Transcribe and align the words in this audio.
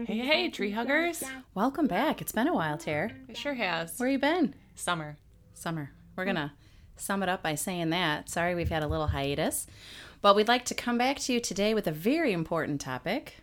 Mm-hmm. 0.00 0.12
Hey, 0.12 0.18
hey, 0.44 0.48
tree 0.48 0.70
huggers. 0.70 1.22
Welcome 1.54 1.86
back. 1.86 2.22
It's 2.22 2.32
been 2.32 2.48
a 2.48 2.54
while, 2.54 2.78
Tara. 2.78 3.12
It 3.28 3.36
sure 3.36 3.52
has. 3.52 3.98
Where 3.98 4.08
you 4.08 4.18
been? 4.18 4.54
Summer. 4.74 5.18
Summer. 5.52 5.90
We're 6.16 6.24
mm. 6.24 6.28
gonna 6.28 6.52
sum 6.96 7.22
it 7.22 7.28
up 7.28 7.42
by 7.42 7.54
saying 7.54 7.90
that. 7.90 8.30
Sorry, 8.30 8.54
we've 8.54 8.70
had 8.70 8.82
a 8.82 8.88
little 8.88 9.08
hiatus, 9.08 9.66
but 10.22 10.34
we'd 10.34 10.48
like 10.48 10.64
to 10.66 10.74
come 10.74 10.96
back 10.96 11.18
to 11.18 11.34
you 11.34 11.40
today 11.40 11.74
with 11.74 11.86
a 11.86 11.92
very 11.92 12.32
important 12.32 12.80
topic. 12.80 13.42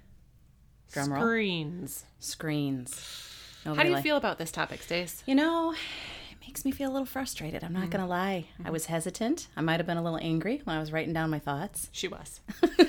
Drum 0.91 1.13
roll. 1.13 1.21
Screens. 1.21 2.05
Screens. 2.17 3.29
How 3.63 3.75
do 3.75 3.89
you 3.89 3.93
like- 3.93 4.03
feel 4.03 4.17
about 4.17 4.39
this 4.39 4.51
topic, 4.51 4.81
Stace? 4.81 5.21
You 5.27 5.35
know, 5.35 5.73
it 5.73 6.37
makes 6.41 6.65
me 6.65 6.71
feel 6.71 6.89
a 6.89 6.93
little 6.93 7.05
frustrated. 7.05 7.63
I'm 7.63 7.73
not 7.73 7.85
mm. 7.85 7.91
gonna 7.91 8.07
lie. 8.07 8.47
Mm-hmm. 8.55 8.67
I 8.67 8.71
was 8.71 8.87
hesitant. 8.87 9.47
I 9.55 9.61
might 9.61 9.79
have 9.79 9.85
been 9.85 9.97
a 9.97 10.03
little 10.03 10.19
angry 10.19 10.61
when 10.63 10.75
I 10.75 10.79
was 10.79 10.91
writing 10.91 11.13
down 11.13 11.29
my 11.29 11.39
thoughts 11.39 11.89
She 11.91 12.07
was. 12.07 12.39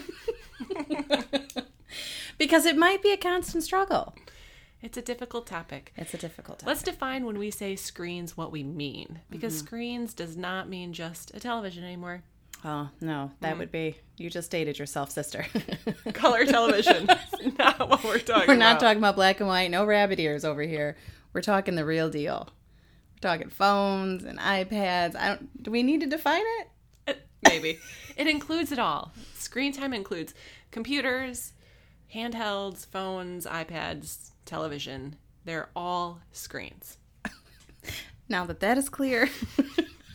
because 2.38 2.64
it 2.66 2.76
might 2.76 3.02
be 3.02 3.12
a 3.12 3.16
constant 3.16 3.64
struggle. 3.64 4.14
It's 4.80 4.96
a 4.96 5.02
difficult 5.02 5.46
topic. 5.46 5.92
It's 5.96 6.14
a 6.14 6.18
difficult 6.18 6.60
topic. 6.60 6.68
Let's 6.68 6.82
define 6.84 7.26
when 7.26 7.36
we 7.38 7.50
say 7.50 7.74
screens 7.74 8.36
what 8.36 8.52
we 8.52 8.62
mean. 8.62 9.20
Because 9.28 9.54
Mm-hmm. 9.56 9.66
screens 9.66 10.14
does 10.14 10.36
not 10.36 10.68
mean 10.68 10.92
just 10.92 11.34
a 11.34 11.40
television 11.40 11.82
anymore. 11.84 12.22
Oh 12.64 12.88
no, 13.00 13.30
that 13.40 13.56
would 13.58 13.70
be 13.70 13.96
you 14.16 14.30
just 14.30 14.50
dated 14.50 14.78
yourself, 14.78 15.10
sister. 15.12 15.46
Color 16.12 16.44
television. 16.44 17.06
That's 17.06 17.34
not 17.58 17.88
what 17.88 18.02
we're 18.04 18.18
talking 18.18 18.48
We're 18.48 18.54
not 18.56 18.72
about. 18.76 18.80
talking 18.80 18.98
about 18.98 19.14
black 19.16 19.38
and 19.40 19.48
white, 19.48 19.70
no 19.70 19.84
rabbit 19.84 20.18
ears 20.18 20.44
over 20.44 20.62
here. 20.62 20.96
We're 21.32 21.40
talking 21.42 21.74
the 21.76 21.84
real 21.84 22.10
deal. 22.10 22.48
We're 23.14 23.28
talking 23.30 23.48
phones 23.48 24.24
and 24.24 24.38
iPads. 24.40 25.14
I 25.16 25.28
don't 25.28 25.62
do 25.62 25.70
we 25.70 25.82
need 25.84 26.00
to 26.00 26.06
define 26.08 26.42
it? 27.06 27.18
Maybe. 27.42 27.78
It 28.16 28.26
includes 28.26 28.72
it 28.72 28.78
all. 28.80 29.12
Screen 29.34 29.72
time 29.72 29.92
includes 29.92 30.34
computers, 30.72 31.52
handhelds, 32.14 32.86
phones, 32.86 33.46
iPads, 33.46 34.30
television. 34.44 35.16
They're 35.44 35.68
all 35.74 36.20
screens. 36.32 36.98
Now 38.30 38.44
that 38.44 38.60
that 38.60 38.76
is 38.76 38.90
clear, 38.90 39.30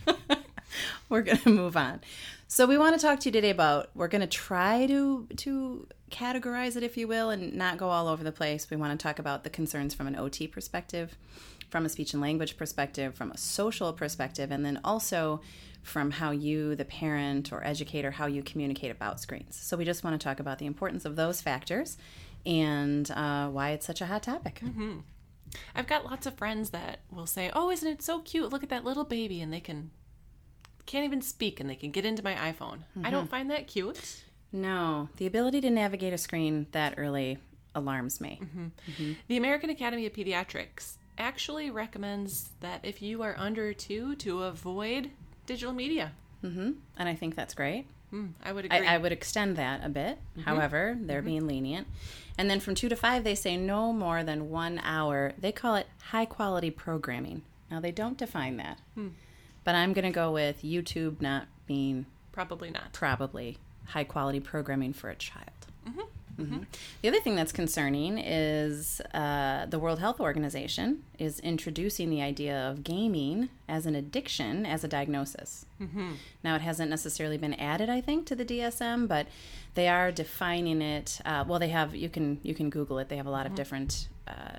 we're 1.08 1.22
going 1.22 1.38
to 1.38 1.50
move 1.50 1.76
on. 1.76 2.00
So 2.46 2.64
we 2.64 2.78
want 2.78 2.94
to 2.94 3.04
talk 3.04 3.18
to 3.20 3.28
you 3.28 3.32
today 3.32 3.50
about 3.50 3.90
we're 3.96 4.06
going 4.06 4.20
to 4.20 4.28
try 4.28 4.86
to 4.86 5.26
to 5.38 5.88
categorize 6.12 6.76
it 6.76 6.84
if 6.84 6.96
you 6.96 7.08
will 7.08 7.30
and 7.30 7.54
not 7.54 7.76
go 7.76 7.88
all 7.88 8.06
over 8.06 8.22
the 8.22 8.30
place. 8.30 8.70
We 8.70 8.76
want 8.76 8.98
to 8.98 9.02
talk 9.02 9.18
about 9.18 9.42
the 9.42 9.50
concerns 9.50 9.94
from 9.94 10.06
an 10.06 10.14
OT 10.14 10.46
perspective, 10.46 11.18
from 11.70 11.84
a 11.84 11.88
speech 11.88 12.12
and 12.12 12.22
language 12.22 12.56
perspective, 12.56 13.16
from 13.16 13.32
a 13.32 13.36
social 13.36 13.92
perspective, 13.92 14.52
and 14.52 14.64
then 14.64 14.78
also 14.84 15.40
from 15.84 16.10
how 16.10 16.30
you 16.30 16.74
the 16.74 16.84
parent 16.84 17.52
or 17.52 17.64
educator 17.64 18.10
how 18.10 18.26
you 18.26 18.42
communicate 18.42 18.90
about 18.90 19.20
screens. 19.20 19.54
So 19.54 19.76
we 19.76 19.84
just 19.84 20.02
want 20.02 20.18
to 20.18 20.24
talk 20.24 20.40
about 20.40 20.58
the 20.58 20.66
importance 20.66 21.04
of 21.04 21.14
those 21.14 21.40
factors 21.40 21.96
and 22.44 23.08
uh, 23.10 23.48
why 23.48 23.70
it's 23.70 23.86
such 23.86 24.00
a 24.00 24.06
hot 24.06 24.22
topic. 24.22 24.60
Mm-hmm. 24.64 25.00
I've 25.74 25.86
got 25.86 26.04
lots 26.04 26.26
of 26.26 26.34
friends 26.34 26.70
that 26.70 27.00
will 27.10 27.26
say, 27.26 27.50
"Oh, 27.54 27.70
isn't 27.70 27.88
it 27.88 28.02
so 28.02 28.20
cute? 28.20 28.50
Look 28.50 28.62
at 28.62 28.70
that 28.70 28.84
little 28.84 29.04
baby 29.04 29.40
and 29.40 29.52
they 29.52 29.60
can 29.60 29.90
can't 30.86 31.04
even 31.04 31.22
speak 31.22 31.60
and 31.60 31.70
they 31.70 31.76
can 31.76 31.90
get 31.90 32.04
into 32.04 32.24
my 32.24 32.34
iPhone." 32.34 32.80
I 33.02 33.10
don't 33.10 33.24
mm-hmm. 33.24 33.30
find 33.30 33.50
that 33.50 33.68
cute. 33.68 34.24
No, 34.50 35.08
the 35.18 35.26
ability 35.26 35.60
to 35.62 35.70
navigate 35.70 36.12
a 36.12 36.18
screen 36.18 36.66
that 36.72 36.94
early 36.96 37.38
alarms 37.74 38.20
me. 38.20 38.40
Mm-hmm. 38.42 39.12
The 39.28 39.36
American 39.36 39.70
Academy 39.70 40.06
of 40.06 40.12
Pediatrics 40.12 40.94
actually 41.18 41.70
recommends 41.70 42.50
that 42.60 42.80
if 42.82 43.02
you 43.02 43.22
are 43.22 43.34
under 43.38 43.72
2 43.72 44.16
to 44.16 44.42
avoid 44.44 45.10
digital 45.46 45.72
media. 45.74 46.12
Mm-hmm. 46.42 46.72
And 46.98 47.08
I 47.08 47.14
think 47.14 47.34
that's 47.34 47.54
great. 47.54 47.86
Hmm, 48.10 48.26
I 48.42 48.52
would 48.52 48.66
agree. 48.66 48.78
I, 48.78 48.94
I 48.94 48.98
would 48.98 49.12
extend 49.12 49.56
that 49.56 49.80
a 49.84 49.88
bit. 49.88 50.18
However, 50.44 50.96
they're 51.00 51.22
being 51.22 51.46
lenient. 51.46 51.86
And 52.36 52.50
then 52.50 52.60
from 52.60 52.74
two 52.74 52.88
to 52.88 52.96
five, 52.96 53.24
they 53.24 53.34
say 53.34 53.56
no 53.56 53.92
more 53.92 54.22
than 54.22 54.50
one 54.50 54.80
hour. 54.84 55.32
They 55.38 55.52
call 55.52 55.76
it 55.76 55.86
high 56.10 56.26
quality 56.26 56.70
programming. 56.70 57.42
Now, 57.70 57.80
they 57.80 57.92
don't 57.92 58.18
define 58.18 58.56
that. 58.58 58.78
But 59.64 59.74
I'm 59.74 59.92
going 59.94 60.04
to 60.04 60.10
go 60.10 60.30
with 60.30 60.62
YouTube 60.62 61.20
not 61.20 61.46
being 61.66 62.06
Probably 62.32 62.70
not. 62.70 62.92
probably 62.92 63.58
high 63.86 64.04
quality 64.04 64.40
programming 64.40 64.92
for 64.92 65.08
a 65.10 65.14
child. 65.16 65.48
Mhm. 66.38 66.66
The 67.02 67.08
other 67.08 67.20
thing 67.20 67.36
that's 67.36 67.52
concerning 67.52 68.18
is 68.18 69.00
uh, 69.12 69.66
the 69.66 69.78
World 69.78 70.00
Health 70.00 70.20
Organization 70.20 71.04
is 71.18 71.38
introducing 71.40 72.10
the 72.10 72.20
idea 72.22 72.56
of 72.70 72.82
gaming 72.82 73.50
as 73.68 73.86
an 73.86 73.94
addiction 73.94 74.66
as 74.66 74.82
a 74.84 74.88
diagnosis. 74.88 75.66
Now, 76.42 76.56
it 76.56 76.62
hasn't 76.62 76.90
necessarily 76.90 77.38
been 77.38 77.54
added, 77.54 77.88
I 77.88 78.00
think, 78.00 78.26
to 78.26 78.34
the 78.34 78.44
DSM, 78.44 79.06
but 79.06 79.28
they 79.74 79.88
are 79.88 80.10
defining 80.10 80.80
it. 80.82 81.20
Uh, 81.24 81.44
well, 81.46 81.58
they 81.58 81.68
have 81.68 81.94
you 81.94 82.08
can 82.08 82.40
you 82.42 82.54
can 82.54 82.70
Google 82.70 82.98
it. 82.98 83.08
They 83.08 83.16
have 83.16 83.26
a 83.26 83.30
lot 83.30 83.46
of 83.46 83.54
different 83.54 84.08
uh, 84.26 84.58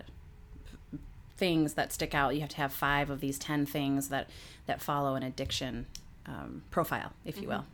things 1.37 1.73
that 1.73 1.91
stick 1.91 2.13
out. 2.15 2.35
You 2.35 2.41
have 2.41 2.49
to 2.51 2.57
have 2.57 2.71
five 2.73 3.09
of 3.09 3.19
these 3.19 3.37
ten 3.37 3.65
things 3.65 4.09
that 4.09 4.29
that 4.65 4.81
follow 4.81 5.15
an 5.15 5.23
addiction 5.23 5.87
um, 6.25 6.63
profile, 6.71 7.11
if 7.25 7.41
you 7.41 7.47
will. 7.47 7.65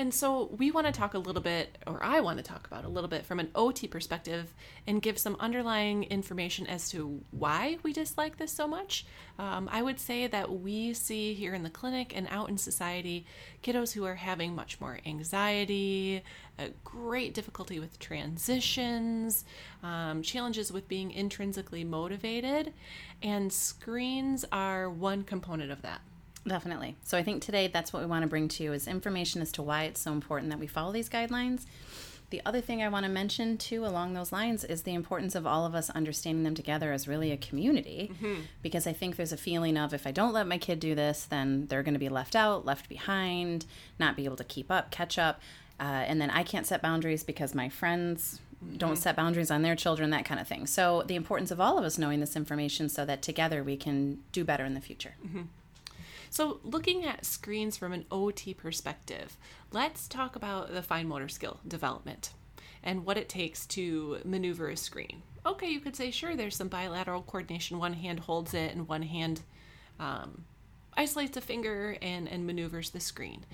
And 0.00 0.14
so 0.14 0.48
we 0.56 0.70
want 0.70 0.86
to 0.86 0.94
talk 0.94 1.12
a 1.12 1.18
little 1.18 1.42
bit, 1.42 1.76
or 1.86 2.02
I 2.02 2.20
want 2.20 2.38
to 2.38 2.42
talk 2.42 2.66
about 2.66 2.86
a 2.86 2.88
little 2.88 3.10
bit 3.10 3.26
from 3.26 3.38
an 3.38 3.50
OT 3.54 3.86
perspective 3.86 4.54
and 4.86 5.02
give 5.02 5.18
some 5.18 5.36
underlying 5.38 6.04
information 6.04 6.66
as 6.66 6.88
to 6.92 7.20
why 7.32 7.76
we 7.82 7.92
dislike 7.92 8.38
this 8.38 8.50
so 8.50 8.66
much. 8.66 9.04
Um, 9.38 9.68
I 9.70 9.82
would 9.82 10.00
say 10.00 10.26
that 10.26 10.50
we 10.50 10.94
see 10.94 11.34
here 11.34 11.52
in 11.52 11.64
the 11.64 11.68
clinic 11.68 12.16
and 12.16 12.26
out 12.30 12.48
in 12.48 12.56
society 12.56 13.26
kiddos 13.62 13.92
who 13.92 14.06
are 14.06 14.14
having 14.14 14.54
much 14.54 14.80
more 14.80 15.00
anxiety, 15.04 16.22
a 16.58 16.70
great 16.82 17.34
difficulty 17.34 17.78
with 17.78 17.98
transitions, 17.98 19.44
um, 19.82 20.22
challenges 20.22 20.72
with 20.72 20.88
being 20.88 21.10
intrinsically 21.10 21.84
motivated, 21.84 22.72
and 23.22 23.52
screens 23.52 24.46
are 24.50 24.88
one 24.88 25.24
component 25.24 25.70
of 25.70 25.82
that. 25.82 26.00
Definitely. 26.46 26.96
So 27.04 27.18
I 27.18 27.22
think 27.22 27.42
today 27.42 27.66
that's 27.68 27.92
what 27.92 28.00
we 28.00 28.08
want 28.08 28.22
to 28.22 28.28
bring 28.28 28.48
to 28.48 28.62
you 28.62 28.72
is 28.72 28.88
information 28.88 29.42
as 29.42 29.52
to 29.52 29.62
why 29.62 29.84
it's 29.84 30.00
so 30.00 30.12
important 30.12 30.50
that 30.50 30.58
we 30.58 30.66
follow 30.66 30.92
these 30.92 31.08
guidelines. 31.08 31.66
The 32.30 32.40
other 32.46 32.60
thing 32.60 32.80
I 32.80 32.88
want 32.88 33.04
to 33.04 33.10
mention 33.10 33.58
too 33.58 33.84
along 33.84 34.14
those 34.14 34.30
lines 34.30 34.64
is 34.64 34.82
the 34.82 34.94
importance 34.94 35.34
of 35.34 35.46
all 35.46 35.66
of 35.66 35.74
us 35.74 35.90
understanding 35.90 36.44
them 36.44 36.54
together 36.54 36.92
as 36.92 37.08
really 37.08 37.32
a 37.32 37.36
community 37.36 38.12
mm-hmm. 38.14 38.42
because 38.62 38.86
I 38.86 38.92
think 38.92 39.16
there's 39.16 39.32
a 39.32 39.36
feeling 39.36 39.76
of 39.76 39.92
if 39.92 40.06
I 40.06 40.12
don't 40.12 40.32
let 40.32 40.46
my 40.46 40.56
kid 40.56 40.78
do 40.78 40.94
this, 40.94 41.24
then 41.24 41.66
they're 41.66 41.82
going 41.82 41.94
to 41.94 42.00
be 42.00 42.08
left 42.08 42.36
out, 42.36 42.64
left 42.64 42.88
behind, 42.88 43.66
not 43.98 44.16
be 44.16 44.24
able 44.24 44.36
to 44.36 44.44
keep 44.44 44.70
up, 44.70 44.92
catch 44.92 45.18
up. 45.18 45.40
Uh, 45.80 46.04
and 46.06 46.20
then 46.20 46.30
I 46.30 46.44
can't 46.44 46.66
set 46.66 46.82
boundaries 46.82 47.24
because 47.24 47.54
my 47.54 47.68
friends 47.68 48.40
don't 48.76 48.92
mm-hmm. 48.92 49.00
set 49.00 49.16
boundaries 49.16 49.50
on 49.50 49.62
their 49.62 49.74
children, 49.74 50.10
that 50.10 50.24
kind 50.24 50.38
of 50.38 50.46
thing. 50.46 50.66
So, 50.66 51.02
the 51.06 51.14
importance 51.14 51.50
of 51.50 51.60
all 51.60 51.78
of 51.78 51.84
us 51.84 51.96
knowing 51.96 52.20
this 52.20 52.36
information 52.36 52.90
so 52.90 53.06
that 53.06 53.22
together 53.22 53.64
we 53.64 53.76
can 53.76 54.22
do 54.32 54.44
better 54.44 54.64
in 54.64 54.74
the 54.74 54.80
future. 54.80 55.14
Mm-hmm. 55.26 55.42
So, 56.30 56.60
looking 56.62 57.04
at 57.04 57.24
screens 57.24 57.76
from 57.76 57.92
an 57.92 58.06
OT 58.10 58.54
perspective, 58.54 59.36
let's 59.72 60.06
talk 60.06 60.36
about 60.36 60.72
the 60.72 60.80
fine 60.80 61.08
motor 61.08 61.28
skill 61.28 61.58
development 61.66 62.30
and 62.84 63.04
what 63.04 63.16
it 63.16 63.28
takes 63.28 63.66
to 63.66 64.18
maneuver 64.24 64.68
a 64.68 64.76
screen. 64.76 65.22
Okay, 65.44 65.68
you 65.68 65.80
could 65.80 65.96
say, 65.96 66.12
sure, 66.12 66.36
there's 66.36 66.54
some 66.54 66.68
bilateral 66.68 67.22
coordination. 67.22 67.78
One 67.78 67.94
hand 67.94 68.20
holds 68.20 68.54
it, 68.54 68.72
and 68.72 68.86
one 68.86 69.02
hand 69.02 69.40
um, 69.98 70.44
isolates 70.96 71.36
a 71.36 71.40
finger 71.40 71.96
and, 72.00 72.28
and 72.28 72.46
maneuvers 72.46 72.90
the 72.90 73.00
screen. 73.00 73.44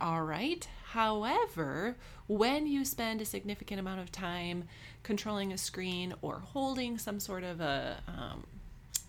All 0.00 0.22
right. 0.22 0.68
However, 0.90 1.96
when 2.26 2.66
you 2.66 2.84
spend 2.84 3.20
a 3.20 3.24
significant 3.24 3.80
amount 3.80 4.00
of 4.00 4.12
time 4.12 4.64
controlling 5.02 5.52
a 5.52 5.58
screen 5.58 6.14
or 6.20 6.40
holding 6.40 6.98
some 6.98 7.20
sort 7.20 7.44
of 7.44 7.60
a 7.60 8.02
um, 8.06 8.44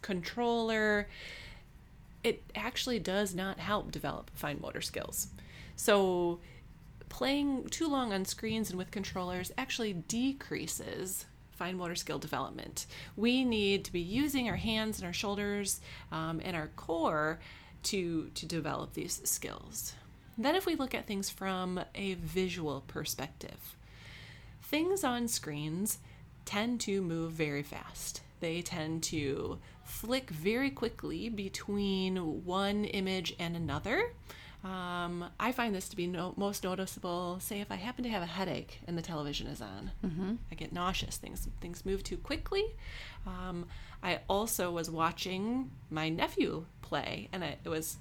controller, 0.02 1.08
it 2.24 2.44
actually 2.56 3.00
does 3.00 3.34
not 3.34 3.59
help 3.59 3.92
develop 3.92 4.32
fine 4.34 4.59
motor 4.62 4.82
skills. 4.82 5.28
So, 5.76 6.40
playing 7.09 7.68
too 7.70 7.88
long 7.88 8.14
on 8.14 8.23
screens 8.26 8.70
and 8.70 8.78
with 8.78 8.91
controllers 8.91 9.52
actually 9.58 9.94
decreases 9.94 11.26
fine 11.52 11.78
motor 11.78 11.96
skill 11.96 12.18
development. 12.20 12.85
We 13.16 13.44
need 13.44 13.85
to 13.85 13.91
be 13.91 14.00
using 14.00 14.50
our 14.50 14.56
hands 14.56 14.97
and 14.97 15.06
our 15.06 15.14
shoulders 15.14 15.82
um, 16.12 16.41
and 16.44 16.56
our 16.56 16.70
core 16.76 17.40
to 17.84 18.29
to 18.35 18.46
develop 18.46 18.94
these 18.94 19.22
skills. 19.26 19.94
Then, 20.38 20.56
if 20.56 20.66
we 20.66 20.76
look 20.76 20.96
at 20.96 21.08
things 21.08 21.29
from 21.29 21.79
a 21.94 22.16
visual 22.16 22.82
perspective, 22.88 23.76
things 24.62 25.03
on 25.03 25.28
screens 25.28 26.00
tend 26.46 26.79
to 26.82 27.02
move 27.02 27.34
very 27.34 27.64
fast. 27.64 28.22
They 28.40 28.62
tend 28.62 29.03
to 29.03 29.59
flick 29.91 30.29
very 30.29 30.72
quickly 30.72 31.29
between 31.29 32.46
one 32.46 32.85
image 32.85 33.35
and 33.40 33.55
another. 33.55 34.14
Um, 34.64 35.26
I 35.40 35.52
find 35.52 35.73
this 35.73 35.90
to 35.90 35.96
be 35.96 36.08
no, 36.08 36.34
most 36.38 36.64
noticeable. 36.64 37.40
Say, 37.40 37.61
if 37.61 37.72
I 37.72 37.76
happen 37.76 38.03
to 38.03 38.09
have 38.09 38.22
a 38.22 38.28
headache 38.28 38.79
and 38.88 38.97
the 38.97 39.02
television 39.02 39.47
is 39.47 39.61
on, 39.61 39.91
I 40.52 40.55
get 40.55 40.72
nauseous. 40.72 41.17
Things 41.17 41.47
things 41.59 41.85
move 41.85 42.03
too 42.03 42.17
quickly. 42.17 42.66
Um, 43.26 43.66
I 44.03 44.20
also 44.28 44.72
was 44.72 44.90
watching 44.90 45.72
my 45.90 46.09
nephew 46.09 46.66
play, 46.82 47.28
and 47.34 47.43
it, 47.43 47.59
it 47.64 47.70
was 47.70 47.97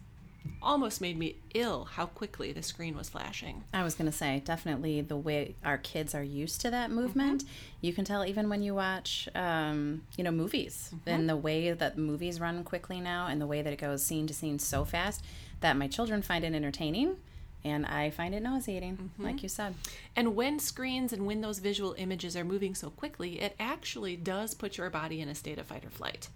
almost 0.62 1.00
made 1.00 1.18
me 1.18 1.36
ill 1.54 1.84
how 1.84 2.06
quickly 2.06 2.52
the 2.52 2.62
screen 2.62 2.96
was 2.96 3.08
flashing. 3.08 3.64
I 3.72 3.82
was 3.82 3.94
going 3.94 4.10
to 4.10 4.16
say, 4.16 4.42
definitely 4.44 5.00
the 5.00 5.16
way 5.16 5.54
our 5.64 5.78
kids 5.78 6.14
are 6.14 6.22
used 6.22 6.60
to 6.62 6.70
that 6.70 6.90
movement. 6.90 7.42
Mm-hmm. 7.42 7.52
You 7.80 7.92
can 7.92 8.04
tell 8.04 8.24
even 8.24 8.48
when 8.48 8.62
you 8.62 8.74
watch, 8.74 9.28
um, 9.34 10.02
you 10.16 10.24
know, 10.24 10.30
movies 10.30 10.90
mm-hmm. 10.94 11.08
and 11.08 11.28
the 11.28 11.36
way 11.36 11.72
that 11.72 11.96
movies 11.96 12.40
run 12.40 12.62
quickly 12.64 13.00
now 13.00 13.26
and 13.26 13.40
the 13.40 13.46
way 13.46 13.62
that 13.62 13.72
it 13.72 13.78
goes 13.78 14.04
scene 14.04 14.26
to 14.26 14.34
scene 14.34 14.58
so 14.58 14.84
fast 14.84 15.24
that 15.60 15.76
my 15.76 15.88
children 15.88 16.22
find 16.22 16.44
it 16.44 16.54
entertaining 16.54 17.16
and 17.64 17.84
I 17.86 18.10
find 18.10 18.34
it 18.34 18.42
nauseating, 18.42 18.96
mm-hmm. 18.96 19.24
like 19.24 19.42
you 19.42 19.48
said. 19.48 19.74
And 20.16 20.34
when 20.34 20.58
screens 20.58 21.12
and 21.12 21.26
when 21.26 21.40
those 21.40 21.58
visual 21.58 21.94
images 21.98 22.36
are 22.36 22.44
moving 22.44 22.74
so 22.74 22.90
quickly, 22.90 23.40
it 23.40 23.54
actually 23.60 24.16
does 24.16 24.54
put 24.54 24.78
your 24.78 24.90
body 24.90 25.20
in 25.20 25.28
a 25.28 25.34
state 25.34 25.58
of 25.58 25.66
fight 25.66 25.84
or 25.84 25.90
flight 25.90 26.28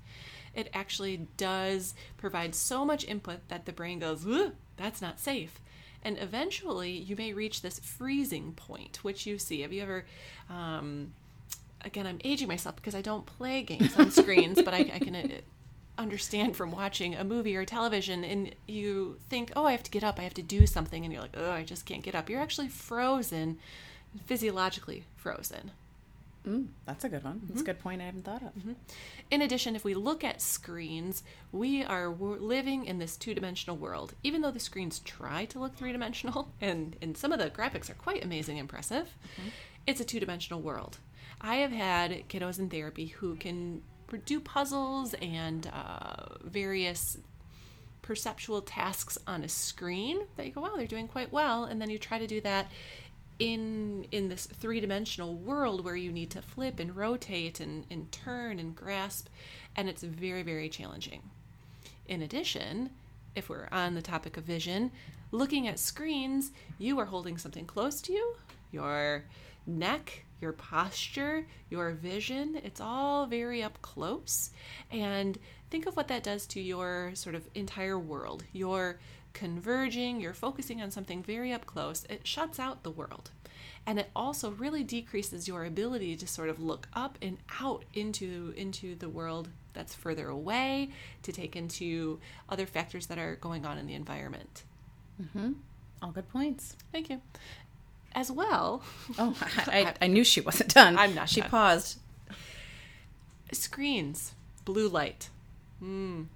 it 0.54 0.70
actually 0.72 1.28
does 1.36 1.94
provide 2.16 2.54
so 2.54 2.84
much 2.84 3.04
input 3.04 3.48
that 3.48 3.66
the 3.66 3.72
brain 3.72 3.98
goes, 3.98 4.26
that's 4.76 5.02
not 5.02 5.20
safe. 5.20 5.60
And 6.02 6.18
eventually, 6.18 6.90
you 6.90 7.16
may 7.16 7.32
reach 7.32 7.62
this 7.62 7.78
freezing 7.78 8.52
point, 8.52 9.02
which 9.02 9.26
you 9.26 9.38
see. 9.38 9.62
Have 9.62 9.72
you 9.72 9.82
ever, 9.82 10.04
um, 10.50 11.12
again, 11.80 12.06
I'm 12.06 12.18
aging 12.24 12.48
myself 12.48 12.76
because 12.76 12.94
I 12.94 13.00
don't 13.00 13.24
play 13.24 13.62
games 13.62 13.98
on 13.98 14.10
screens, 14.10 14.60
but 14.62 14.74
I, 14.74 14.90
I 14.94 14.98
can 14.98 15.14
uh, 15.14 15.28
understand 15.96 16.56
from 16.56 16.70
watching 16.70 17.14
a 17.14 17.24
movie 17.24 17.56
or 17.56 17.64
television 17.64 18.24
and 18.24 18.54
you 18.66 19.18
think, 19.28 19.52
oh, 19.54 19.64
I 19.64 19.72
have 19.72 19.82
to 19.84 19.90
get 19.90 20.04
up, 20.04 20.18
I 20.18 20.22
have 20.22 20.34
to 20.34 20.42
do 20.42 20.66
something, 20.66 21.04
and 21.04 21.12
you're 21.12 21.22
like, 21.22 21.36
oh, 21.36 21.50
I 21.50 21.62
just 21.62 21.86
can't 21.86 22.02
get 22.02 22.14
up. 22.14 22.28
You're 22.28 22.40
actually 22.40 22.68
frozen, 22.68 23.58
physiologically 24.26 25.04
frozen. 25.16 25.70
Mm, 26.46 26.66
that's 26.84 27.04
a 27.04 27.08
good 27.08 27.24
one. 27.24 27.40
That's 27.44 27.52
mm-hmm. 27.52 27.70
a 27.70 27.72
good 27.72 27.80
point 27.80 28.02
I 28.02 28.04
haven't 28.04 28.24
thought 28.24 28.42
of. 28.42 28.50
Mm-hmm. 28.50 28.72
In 29.30 29.42
addition, 29.42 29.74
if 29.74 29.84
we 29.84 29.94
look 29.94 30.22
at 30.22 30.42
screens, 30.42 31.22
we 31.52 31.82
are 31.82 32.08
living 32.08 32.84
in 32.84 32.98
this 32.98 33.16
two 33.16 33.34
dimensional 33.34 33.76
world. 33.76 34.14
Even 34.22 34.42
though 34.42 34.50
the 34.50 34.60
screens 34.60 34.98
try 35.00 35.46
to 35.46 35.58
look 35.58 35.74
three 35.74 35.92
dimensional, 35.92 36.52
and, 36.60 36.96
and 37.00 37.16
some 37.16 37.32
of 37.32 37.38
the 37.38 37.50
graphics 37.50 37.88
are 37.88 37.94
quite 37.94 38.22
amazing, 38.22 38.58
impressive, 38.58 39.16
mm-hmm. 39.38 39.48
it's 39.86 40.00
a 40.00 40.04
two 40.04 40.20
dimensional 40.20 40.60
world. 40.60 40.98
I 41.40 41.56
have 41.56 41.72
had 41.72 42.28
kiddos 42.28 42.58
in 42.58 42.68
therapy 42.68 43.06
who 43.06 43.36
can 43.36 43.82
do 44.16 44.40
puzzles 44.40 45.14
and 45.14 45.70
uh, 45.72 46.38
various 46.42 47.18
perceptual 48.02 48.60
tasks 48.60 49.16
on 49.26 49.42
a 49.42 49.48
screen 49.48 50.20
that 50.36 50.46
you 50.46 50.52
go, 50.52 50.60
wow, 50.60 50.72
they're 50.76 50.86
doing 50.86 51.08
quite 51.08 51.32
well. 51.32 51.64
And 51.64 51.80
then 51.80 51.88
you 51.88 51.98
try 51.98 52.18
to 52.18 52.26
do 52.26 52.40
that 52.42 52.66
in 53.38 54.06
in 54.12 54.28
this 54.28 54.46
three-dimensional 54.46 55.34
world 55.34 55.84
where 55.84 55.96
you 55.96 56.12
need 56.12 56.30
to 56.30 56.40
flip 56.40 56.78
and 56.78 56.94
rotate 56.94 57.58
and, 57.58 57.84
and 57.90 58.10
turn 58.12 58.58
and 58.58 58.76
grasp 58.76 59.28
and 59.74 59.88
it's 59.88 60.02
very 60.02 60.42
very 60.42 60.68
challenging 60.68 61.20
in 62.06 62.22
addition 62.22 62.90
if 63.34 63.48
we're 63.48 63.68
on 63.72 63.94
the 63.94 64.02
topic 64.02 64.36
of 64.36 64.44
vision 64.44 64.90
looking 65.32 65.66
at 65.66 65.80
screens 65.80 66.52
you 66.78 66.98
are 67.00 67.06
holding 67.06 67.36
something 67.36 67.66
close 67.66 68.00
to 68.00 68.12
you 68.12 68.36
your 68.70 69.24
neck 69.66 70.23
your 70.40 70.52
posture 70.52 71.46
your 71.70 71.92
vision 71.92 72.60
it's 72.62 72.80
all 72.80 73.26
very 73.26 73.62
up 73.62 73.80
close 73.82 74.50
and 74.90 75.38
think 75.70 75.86
of 75.86 75.96
what 75.96 76.08
that 76.08 76.22
does 76.22 76.46
to 76.46 76.60
your 76.60 77.10
sort 77.14 77.34
of 77.34 77.48
entire 77.54 77.98
world 77.98 78.44
You're 78.52 78.98
converging, 79.34 80.20
you're 80.20 80.32
focusing 80.32 80.80
on 80.80 80.90
something 80.90 81.22
very 81.22 81.52
up 81.52 81.66
close, 81.66 82.06
it 82.08 82.26
shuts 82.26 82.58
out 82.58 82.82
the 82.82 82.90
world. 82.90 83.30
And 83.86 83.98
it 83.98 84.10
also 84.16 84.50
really 84.52 84.82
decreases 84.82 85.46
your 85.46 85.66
ability 85.66 86.16
to 86.16 86.26
sort 86.26 86.48
of 86.48 86.58
look 86.58 86.88
up 86.94 87.18
and 87.20 87.36
out 87.60 87.84
into 87.92 88.54
into 88.56 88.94
the 88.94 89.10
world 89.10 89.50
that's 89.74 89.94
further 89.94 90.28
away, 90.28 90.90
to 91.22 91.32
take 91.32 91.54
into 91.54 92.18
other 92.48 92.64
factors 92.64 93.08
that 93.08 93.18
are 93.18 93.36
going 93.36 93.66
on 93.66 93.76
in 93.76 93.86
the 93.86 93.94
environment. 93.94 94.62
Mm-hmm. 95.20 95.52
All 96.00 96.12
good 96.12 96.28
points. 96.30 96.76
Thank 96.92 97.10
you. 97.10 97.20
As 98.14 98.30
well. 98.30 98.82
Oh, 99.18 99.36
I, 99.66 99.94
I, 100.00 100.04
I 100.04 100.06
knew 100.06 100.24
she 100.24 100.40
wasn't 100.40 100.72
done. 100.74 100.96
I'm 100.96 101.14
not. 101.14 101.28
She 101.28 101.40
done. 101.40 101.50
paused. 101.50 101.98
Screens, 103.52 104.34
blue 104.64 104.88
light. 104.88 105.28
Mm. 105.82 106.26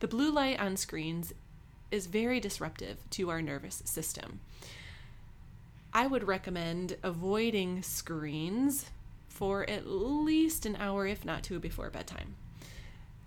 The 0.00 0.08
blue 0.08 0.30
light 0.30 0.58
on 0.58 0.76
screens 0.76 1.32
is 1.90 2.06
very 2.06 2.40
disruptive 2.40 2.98
to 3.10 3.30
our 3.30 3.42
nervous 3.42 3.82
system. 3.84 4.40
I 5.92 6.06
would 6.06 6.26
recommend 6.26 6.96
avoiding 7.02 7.82
screens 7.82 8.86
for 9.28 9.68
at 9.68 9.86
least 9.86 10.66
an 10.66 10.76
hour, 10.76 11.06
if 11.06 11.24
not 11.24 11.42
two, 11.42 11.58
before 11.58 11.90
bedtime. 11.90 12.36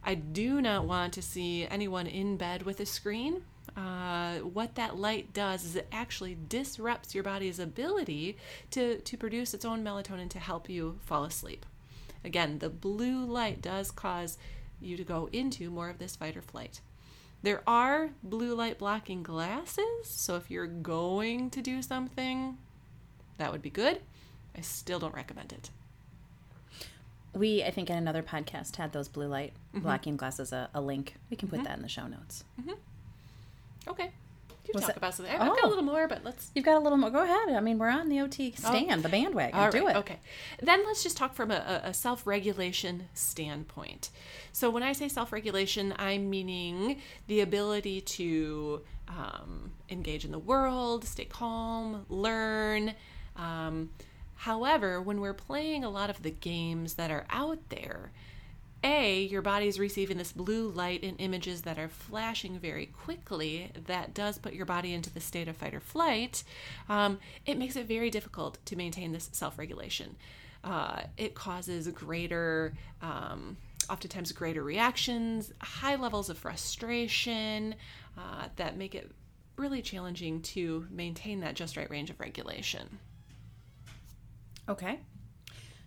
I 0.04 0.15
do 0.15 0.62
not 0.62 0.86
want 0.86 1.13
to 1.13 1.21
see 1.21 1.68
anyone 1.68 2.07
in 2.07 2.38
bed 2.38 2.63
with 2.63 2.80
a 2.80 2.86
screen. 2.86 3.44
Uh, 3.75 4.38
what 4.39 4.75
that 4.75 4.98
light 4.98 5.33
does 5.33 5.63
is 5.63 5.75
it 5.75 5.88
actually 5.92 6.38
disrupts 6.48 7.15
your 7.15 7.24
body's 7.24 7.60
ability 7.60 8.38
to, 8.71 9.00
to 9.00 9.18
produce 9.18 9.54
its 9.54 9.65
own 9.65 9.83
melatonin 9.83 10.30
to 10.30 10.39
help 10.39 10.69
you 10.69 11.00
fall 11.06 11.24
asleep. 11.24 11.65
Again, 12.24 12.60
the 12.60 12.69
blue 12.69 13.25
light 13.25 13.62
does 13.62 13.92
cause 13.92 14.38
you 14.80 14.98
to 14.98 15.04
go 15.04 15.30
into 15.31 15.69
more 15.69 15.89
of 15.89 15.98
this 15.98 16.15
fight 16.15 16.38
or 16.38 16.42
flight. 16.42 16.81
There 17.42 17.62
are 17.68 18.12
blue 18.24 18.56
light 18.56 18.77
blocking 18.77 19.21
glasses, 19.21 20.06
so 20.06 20.38
if 20.38 20.50
you're 20.50 20.68
going 20.68 21.50
to 21.50 21.62
do 21.62 21.81
something, 21.81 22.57
that 23.38 23.51
would 23.51 23.62
be 23.62 23.69
good. 23.69 24.00
I 24.57 24.62
still 24.62 25.00
don't 25.00 25.13
recommend 25.13 25.51
it. 25.51 25.69
We, 27.33 27.63
I 27.63 27.71
think, 27.71 27.89
in 27.89 27.98
another 27.98 28.24
podcast 28.24 28.75
had 28.75 28.94
those 28.94 29.10
blue 29.10 29.27
light 29.27 29.54
mm-hmm. 29.74 29.83
blocking 29.83 30.15
glasses 30.15 30.54
a, 30.54 30.69
a, 30.74 30.80
link. 30.80 31.15
We 31.30 31.36
can 31.36 31.50
put 31.50 31.57
mm-hmm. 31.57 31.65
that 31.65 31.77
in 31.77 31.81
the 31.81 31.89
show 31.89 32.07
notes. 32.07 32.44
Mm-hmm. 32.62 32.74
Okay. 33.88 34.12
You 34.65 34.80
talk 34.80 34.88
that? 34.88 34.97
about 34.97 35.13
something. 35.13 35.33
I've 35.33 35.41
oh. 35.41 35.56
got 35.56 35.65
a 35.65 35.68
little 35.68 35.83
more, 35.83 36.07
but 36.07 36.24
let's. 36.24 36.50
You've 36.56 36.63
got 36.63 36.77
a 36.77 36.80
little 36.80 36.97
more. 36.97 37.09
Go 37.09 37.24
ahead. 37.24 37.50
I 37.56 37.59
mean, 37.59 37.77
we're 37.77 37.89
on 37.89 38.07
the 38.07 38.21
OT 38.21 38.53
stand, 38.56 39.00
oh. 39.00 39.01
the 39.01 39.09
bandwagon. 39.09 39.59
All 39.59 39.69
Do 39.69 39.88
it. 39.88 39.95
Okay. 39.97 40.19
Then 40.62 40.85
let's 40.85 41.03
just 41.03 41.18
talk 41.18 41.33
from 41.35 41.51
a, 41.51 41.81
a 41.83 41.94
self 41.94 42.25
regulation 42.25 43.09
standpoint. 43.13 44.09
So, 44.53 44.69
when 44.69 44.81
I 44.81 44.94
say 44.94 45.09
self 45.09 45.33
regulation, 45.33 45.94
I'm 45.97 46.30
meaning 46.30 47.01
the 47.27 47.41
ability 47.41 48.01
to 48.01 48.81
um, 49.09 49.71
engage 49.89 50.24
in 50.24 50.31
the 50.31 50.39
world, 50.39 51.03
stay 51.06 51.25
calm, 51.25 52.06
learn. 52.07 52.94
Um, 53.36 53.89
however, 54.36 55.01
when 55.01 55.19
we're 55.19 55.33
playing 55.33 55.83
a 55.83 55.89
lot 55.89 56.09
of 56.09 56.24
the 56.24 56.31
games 56.31 56.94
that 56.94 57.12
are 57.12 57.25
out 57.29 57.59
there, 57.69 58.12
a, 58.83 59.24
your 59.24 59.41
body's 59.41 59.80
receiving 59.80 60.18
this 60.18 60.31
blue 60.31 60.69
light 60.69 61.03
and 61.03 61.19
images 61.19 61.62
that 61.63 61.80
are 61.80 61.88
flashing 61.88 62.59
very 62.59 62.88
quickly. 62.88 63.71
That 63.88 64.13
does 64.13 64.38
put 64.38 64.53
your 64.53 64.65
body 64.65 64.94
into 64.94 65.09
the 65.09 65.19
state 65.19 65.47
of 65.47 65.57
fight 65.57 65.74
or 65.74 65.80
flight. 65.80 66.44
Um, 66.89 67.19
it 67.45 67.57
makes 67.57 67.75
it 67.75 67.88
very 67.88 68.10
difficult 68.10 68.57
to 68.65 68.75
maintain 68.75 69.12
this 69.12 69.29
self 69.31 69.57
regulation. 69.57 70.15
Uh, 70.63 71.01
it 71.17 71.36
causes 71.36 71.88
greater, 71.89 72.74
um, 73.01 73.57
oftentimes, 73.89 74.31
greater 74.31 74.63
reactions, 74.63 75.51
high 75.62 75.96
levels 75.96 76.29
of 76.29 76.38
frustration 76.38 77.75
uh, 78.17 78.48
that 78.55 78.77
make 78.77 78.96
it 78.96 79.12
really 79.57 79.81
challenging 79.81 80.41
to 80.41 80.88
maintain 80.89 81.41
that 81.41 81.55
just 81.55 81.77
right 81.77 81.89
range 81.89 82.10
of 82.10 82.19
regulation. 82.19 83.00
Okay. 84.69 85.00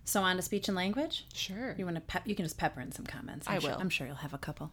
So 0.06 0.22
on 0.22 0.36
to 0.36 0.42
speech 0.42 0.68
and 0.68 0.76
language. 0.76 1.26
Sure. 1.34 1.75
You 1.76 1.84
want 1.84 1.96
to 1.96 2.00
pep, 2.00 2.22
you 2.26 2.36
can 2.36 2.44
just 2.44 2.56
pepper 2.56 2.80
in 2.80 2.92
some 2.92 3.04
comments. 3.04 3.48
I'm 3.48 3.54
i 3.54 3.58
will. 3.58 3.62
Sure, 3.62 3.76
I'm 3.80 3.90
sure 3.90 4.06
you'll 4.06 4.16
have 4.16 4.32
a 4.32 4.38
couple. 4.38 4.70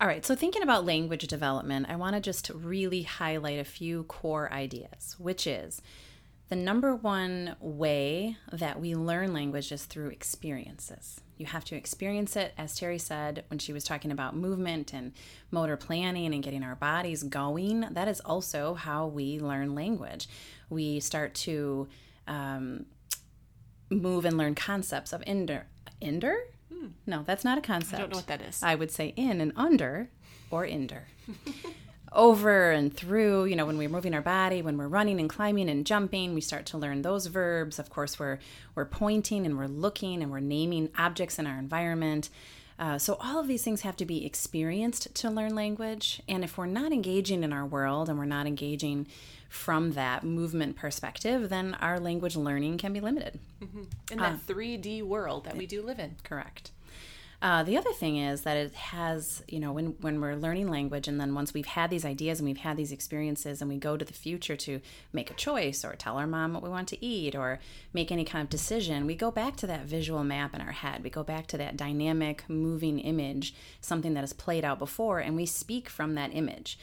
All 0.00 0.08
right. 0.08 0.26
So 0.26 0.34
thinking 0.34 0.62
about 0.62 0.84
language 0.84 1.24
development, 1.28 1.86
I 1.88 1.94
want 1.94 2.16
to 2.16 2.20
just 2.20 2.50
really 2.50 3.02
highlight 3.02 3.60
a 3.60 3.64
few 3.64 4.02
core 4.04 4.52
ideas, 4.52 5.14
which 5.18 5.46
is 5.46 5.80
the 6.48 6.56
number 6.56 6.96
one 6.96 7.54
way 7.60 8.36
that 8.52 8.80
we 8.80 8.96
learn 8.96 9.32
language 9.32 9.70
is 9.70 9.84
through 9.84 10.08
experiences. 10.08 11.20
You 11.38 11.46
have 11.46 11.64
to 11.66 11.76
experience 11.76 12.34
it, 12.34 12.52
as 12.58 12.74
Terry 12.74 12.98
said 12.98 13.44
when 13.48 13.60
she 13.60 13.72
was 13.72 13.84
talking 13.84 14.10
about 14.10 14.34
movement 14.34 14.92
and 14.92 15.12
motor 15.52 15.76
planning 15.76 16.34
and 16.34 16.42
getting 16.42 16.64
our 16.64 16.76
bodies 16.76 17.22
going. 17.22 17.86
That 17.92 18.08
is 18.08 18.20
also 18.20 18.74
how 18.74 19.06
we 19.06 19.38
learn 19.38 19.76
language. 19.76 20.28
We 20.70 20.98
start 20.98 21.34
to 21.34 21.86
um, 22.26 22.86
move 23.90 24.24
and 24.24 24.36
learn 24.36 24.54
concepts 24.54 25.12
of 25.12 25.20
inder. 25.22 25.62
Inder? 26.02 26.36
Hmm. 26.72 26.88
No, 27.06 27.22
that's 27.24 27.44
not 27.44 27.58
a 27.58 27.60
concept. 27.60 27.94
I 27.94 27.98
don't 27.98 28.10
know 28.10 28.18
what 28.18 28.26
that 28.26 28.42
is. 28.42 28.62
I 28.62 28.74
would 28.74 28.90
say 28.90 29.12
in 29.16 29.40
and 29.40 29.52
under 29.56 30.10
or 30.50 30.66
inder. 30.66 31.02
Over 32.12 32.70
and 32.70 32.94
through, 32.96 33.46
you 33.46 33.56
know, 33.56 33.66
when 33.66 33.76
we're 33.76 33.88
moving 33.88 34.14
our 34.14 34.22
body, 34.22 34.62
when 34.62 34.78
we're 34.78 34.88
running 34.88 35.20
and 35.20 35.28
climbing 35.28 35.68
and 35.68 35.84
jumping, 35.84 36.34
we 36.34 36.40
start 36.40 36.64
to 36.66 36.78
learn 36.78 37.02
those 37.02 37.26
verbs. 37.26 37.78
Of 37.78 37.90
course, 37.90 38.18
we're 38.18 38.38
we're 38.74 38.86
pointing 38.86 39.44
and 39.44 39.58
we're 39.58 39.66
looking 39.66 40.22
and 40.22 40.30
we're 40.30 40.40
naming 40.40 40.88
objects 40.96 41.38
in 41.38 41.46
our 41.46 41.58
environment. 41.58 42.30
Uh, 42.78 42.98
so 42.98 43.16
all 43.20 43.40
of 43.40 43.48
these 43.48 43.62
things 43.62 43.82
have 43.82 43.96
to 43.96 44.04
be 44.04 44.26
experienced 44.26 45.14
to 45.14 45.30
learn 45.30 45.54
language. 45.54 46.22
And 46.28 46.44
if 46.44 46.58
we're 46.58 46.66
not 46.66 46.92
engaging 46.92 47.42
in 47.42 47.52
our 47.52 47.64
world 47.64 48.08
and 48.08 48.18
we're 48.18 48.26
not 48.26 48.46
engaging 48.46 49.06
from 49.48 49.92
that 49.92 50.24
movement 50.24 50.76
perspective, 50.76 51.48
then 51.48 51.74
our 51.74 51.98
language 51.98 52.36
learning 52.36 52.78
can 52.78 52.92
be 52.92 53.00
limited. 53.00 53.38
Mm-hmm. 53.62 53.82
In 54.10 54.18
that 54.18 54.34
uh, 54.34 54.52
3D 54.52 55.02
world 55.02 55.44
that 55.44 55.56
we 55.56 55.66
do 55.66 55.82
live 55.82 55.98
in. 55.98 56.16
Correct. 56.22 56.70
Uh, 57.46 57.62
the 57.62 57.76
other 57.76 57.92
thing 57.92 58.16
is 58.16 58.40
that 58.40 58.56
it 58.56 58.74
has, 58.74 59.44
you 59.46 59.60
know, 59.60 59.70
when, 59.70 59.94
when 60.00 60.20
we're 60.20 60.34
learning 60.34 60.68
language, 60.68 61.06
and 61.06 61.20
then 61.20 61.32
once 61.32 61.54
we've 61.54 61.64
had 61.64 61.90
these 61.90 62.04
ideas 62.04 62.40
and 62.40 62.48
we've 62.48 62.56
had 62.56 62.76
these 62.76 62.90
experiences, 62.90 63.62
and 63.62 63.70
we 63.70 63.76
go 63.76 63.96
to 63.96 64.04
the 64.04 64.12
future 64.12 64.56
to 64.56 64.80
make 65.12 65.30
a 65.30 65.34
choice 65.34 65.84
or 65.84 65.94
tell 65.94 66.16
our 66.16 66.26
mom 66.26 66.54
what 66.54 66.62
we 66.64 66.68
want 66.68 66.88
to 66.88 67.04
eat 67.04 67.36
or 67.36 67.60
make 67.92 68.10
any 68.10 68.24
kind 68.24 68.42
of 68.42 68.50
decision, 68.50 69.06
we 69.06 69.14
go 69.14 69.30
back 69.30 69.54
to 69.54 69.64
that 69.68 69.84
visual 69.84 70.24
map 70.24 70.56
in 70.56 70.60
our 70.60 70.72
head. 70.72 71.04
We 71.04 71.10
go 71.10 71.22
back 71.22 71.46
to 71.46 71.58
that 71.58 71.76
dynamic, 71.76 72.42
moving 72.48 72.98
image, 72.98 73.54
something 73.80 74.14
that 74.14 74.22
has 74.22 74.32
played 74.32 74.64
out 74.64 74.80
before, 74.80 75.20
and 75.20 75.36
we 75.36 75.46
speak 75.46 75.88
from 75.88 76.16
that 76.16 76.34
image. 76.34 76.76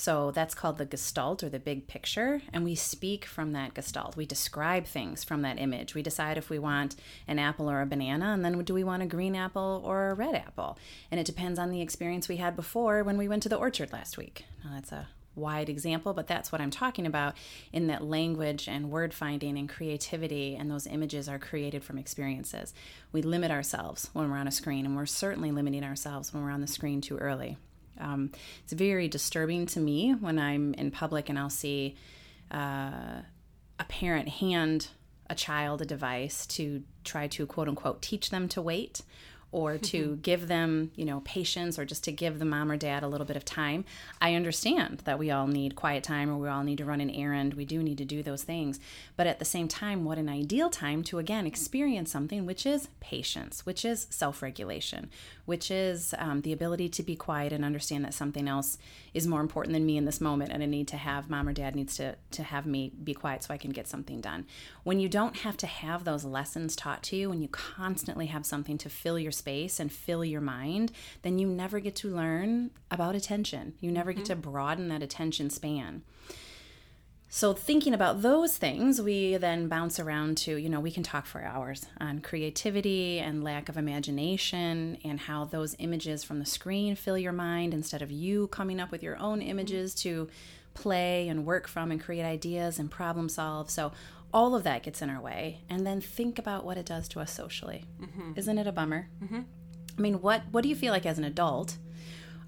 So 0.00 0.30
that's 0.30 0.54
called 0.54 0.78
the 0.78 0.86
gestalt 0.86 1.42
or 1.42 1.50
the 1.50 1.58
big 1.58 1.86
picture. 1.86 2.40
And 2.54 2.64
we 2.64 2.74
speak 2.74 3.26
from 3.26 3.52
that 3.52 3.74
gestalt. 3.74 4.16
We 4.16 4.24
describe 4.24 4.86
things 4.86 5.24
from 5.24 5.42
that 5.42 5.60
image. 5.60 5.94
We 5.94 6.02
decide 6.02 6.38
if 6.38 6.48
we 6.48 6.58
want 6.58 6.96
an 7.28 7.38
apple 7.38 7.70
or 7.70 7.82
a 7.82 7.86
banana, 7.86 8.32
and 8.32 8.42
then 8.42 8.58
do 8.64 8.72
we 8.72 8.82
want 8.82 9.02
a 9.02 9.06
green 9.06 9.36
apple 9.36 9.82
or 9.84 10.08
a 10.08 10.14
red 10.14 10.34
apple? 10.34 10.78
And 11.10 11.20
it 11.20 11.26
depends 11.26 11.58
on 11.58 11.70
the 11.70 11.82
experience 11.82 12.30
we 12.30 12.38
had 12.38 12.56
before 12.56 13.04
when 13.04 13.18
we 13.18 13.28
went 13.28 13.42
to 13.42 13.50
the 13.50 13.58
orchard 13.58 13.92
last 13.92 14.16
week. 14.16 14.46
Now, 14.64 14.70
that's 14.72 14.90
a 14.90 15.08
wide 15.34 15.68
example, 15.68 16.14
but 16.14 16.26
that's 16.26 16.50
what 16.50 16.62
I'm 16.62 16.70
talking 16.70 17.04
about 17.04 17.34
in 17.70 17.86
that 17.88 18.02
language 18.02 18.68
and 18.68 18.90
word 18.90 19.12
finding 19.12 19.58
and 19.58 19.68
creativity 19.68 20.56
and 20.56 20.70
those 20.70 20.86
images 20.86 21.28
are 21.28 21.38
created 21.38 21.84
from 21.84 21.98
experiences. 21.98 22.72
We 23.12 23.20
limit 23.20 23.50
ourselves 23.50 24.08
when 24.14 24.30
we're 24.30 24.38
on 24.38 24.48
a 24.48 24.50
screen, 24.50 24.86
and 24.86 24.96
we're 24.96 25.04
certainly 25.04 25.52
limiting 25.52 25.84
ourselves 25.84 26.32
when 26.32 26.42
we're 26.42 26.52
on 26.52 26.62
the 26.62 26.66
screen 26.66 27.02
too 27.02 27.18
early. 27.18 27.58
Um, 28.00 28.30
it's 28.64 28.72
very 28.72 29.08
disturbing 29.08 29.66
to 29.66 29.80
me 29.80 30.12
when 30.12 30.38
I'm 30.38 30.74
in 30.74 30.90
public 30.90 31.28
and 31.28 31.38
I'll 31.38 31.50
see 31.50 31.96
uh, 32.50 33.22
a 33.78 33.84
parent 33.88 34.28
hand 34.28 34.88
a 35.28 35.34
child 35.34 35.80
a 35.80 35.84
device 35.84 36.44
to 36.44 36.82
try 37.04 37.28
to 37.28 37.46
quote 37.46 37.68
unquote 37.68 38.02
teach 38.02 38.30
them 38.30 38.48
to 38.48 38.60
wait 38.60 39.02
or 39.52 39.78
to 39.78 40.18
give 40.22 40.46
them, 40.48 40.92
you 40.94 41.04
know, 41.04 41.20
patience 41.24 41.78
or 41.78 41.84
just 41.84 42.04
to 42.04 42.12
give 42.12 42.38
the 42.38 42.44
mom 42.44 42.70
or 42.70 42.76
dad 42.76 43.02
a 43.02 43.08
little 43.08 43.26
bit 43.26 43.36
of 43.36 43.44
time. 43.44 43.84
I 44.20 44.34
understand 44.34 45.02
that 45.04 45.18
we 45.18 45.30
all 45.30 45.46
need 45.46 45.74
quiet 45.74 46.04
time 46.04 46.30
or 46.30 46.36
we 46.36 46.48
all 46.48 46.62
need 46.62 46.78
to 46.78 46.84
run 46.84 47.00
an 47.00 47.10
errand. 47.10 47.54
We 47.54 47.64
do 47.64 47.82
need 47.82 47.98
to 47.98 48.04
do 48.04 48.22
those 48.22 48.44
things. 48.44 48.78
But 49.16 49.26
at 49.26 49.38
the 49.38 49.44
same 49.44 49.66
time, 49.66 50.04
what 50.04 50.18
an 50.18 50.28
ideal 50.28 50.70
time 50.70 51.02
to 51.04 51.18
again 51.18 51.46
experience 51.46 52.12
something, 52.12 52.46
which 52.46 52.64
is 52.64 52.88
patience, 53.00 53.66
which 53.66 53.84
is 53.84 54.06
self 54.10 54.40
regulation, 54.40 55.10
which 55.46 55.70
is 55.70 56.14
um, 56.18 56.42
the 56.42 56.52
ability 56.52 56.88
to 56.90 57.02
be 57.02 57.16
quiet 57.16 57.52
and 57.52 57.64
understand 57.64 58.04
that 58.04 58.14
something 58.14 58.46
else 58.46 58.78
is 59.14 59.26
more 59.26 59.40
important 59.40 59.72
than 59.72 59.84
me 59.84 59.96
in 59.96 60.04
this 60.04 60.20
moment 60.20 60.52
and 60.52 60.62
I 60.62 60.66
need 60.66 60.88
to 60.88 60.96
have 60.96 61.28
mom 61.28 61.48
or 61.48 61.52
dad 61.52 61.74
needs 61.74 61.96
to, 61.96 62.16
to 62.30 62.42
have 62.44 62.66
me 62.66 62.92
be 63.02 63.14
quiet 63.14 63.42
so 63.42 63.52
I 63.52 63.58
can 63.58 63.70
get 63.70 63.88
something 63.88 64.20
done. 64.20 64.46
When 64.84 65.00
you 65.00 65.08
don't 65.08 65.38
have 65.38 65.56
to 65.58 65.66
have 65.66 66.04
those 66.04 66.24
lessons 66.24 66.76
taught 66.76 67.02
to 67.04 67.16
you, 67.16 67.30
when 67.30 67.42
you 67.42 67.48
constantly 67.48 68.26
have 68.26 68.46
something 68.46 68.78
to 68.78 68.88
fill 68.88 69.18
your 69.18 69.32
space 69.40 69.80
and 69.80 69.90
fill 69.90 70.24
your 70.24 70.40
mind, 70.40 70.92
then 71.22 71.38
you 71.38 71.46
never 71.46 71.80
get 71.80 71.96
to 71.96 72.14
learn 72.14 72.70
about 72.90 73.14
attention. 73.14 73.74
You 73.80 73.90
never 73.90 74.12
get 74.12 74.26
to 74.26 74.32
mm-hmm. 74.32 74.50
broaden 74.50 74.88
that 74.88 75.02
attention 75.02 75.50
span. 75.50 76.02
So, 77.32 77.52
thinking 77.52 77.94
about 77.94 78.22
those 78.22 78.56
things, 78.56 79.00
we 79.00 79.36
then 79.36 79.68
bounce 79.68 80.00
around 80.00 80.36
to, 80.38 80.56
you 80.56 80.68
know, 80.68 80.80
we 80.80 80.90
can 80.90 81.04
talk 81.04 81.26
for 81.26 81.40
hours 81.44 81.86
on 82.00 82.22
creativity 82.22 83.20
and 83.20 83.44
lack 83.44 83.68
of 83.68 83.76
imagination 83.76 84.98
and 85.04 85.20
how 85.20 85.44
those 85.44 85.76
images 85.78 86.24
from 86.24 86.40
the 86.40 86.44
screen 86.44 86.96
fill 86.96 87.16
your 87.16 87.32
mind 87.32 87.72
instead 87.72 88.02
of 88.02 88.10
you 88.10 88.48
coming 88.48 88.80
up 88.80 88.90
with 88.90 89.04
your 89.04 89.16
own 89.18 89.42
images 89.42 89.94
to 89.94 90.28
play 90.74 91.28
and 91.28 91.46
work 91.46 91.68
from 91.68 91.92
and 91.92 92.02
create 92.02 92.24
ideas 92.24 92.80
and 92.80 92.90
problem 92.90 93.28
solve. 93.28 93.70
So, 93.70 93.92
all 94.32 94.54
of 94.54 94.64
that 94.64 94.82
gets 94.82 95.02
in 95.02 95.10
our 95.10 95.20
way. 95.20 95.62
And 95.68 95.86
then 95.86 96.00
think 96.00 96.38
about 96.38 96.64
what 96.64 96.76
it 96.76 96.86
does 96.86 97.08
to 97.08 97.20
us 97.20 97.32
socially. 97.32 97.84
Mm-hmm. 98.00 98.32
Isn't 98.36 98.58
it 98.58 98.66
a 98.66 98.72
bummer? 98.72 99.08
Mm-hmm. 99.22 99.40
I 99.98 100.00
mean, 100.00 100.20
what, 100.20 100.42
what 100.50 100.62
do 100.62 100.68
you 100.68 100.76
feel 100.76 100.92
like 100.92 101.06
as 101.06 101.18
an 101.18 101.24
adult? 101.24 101.76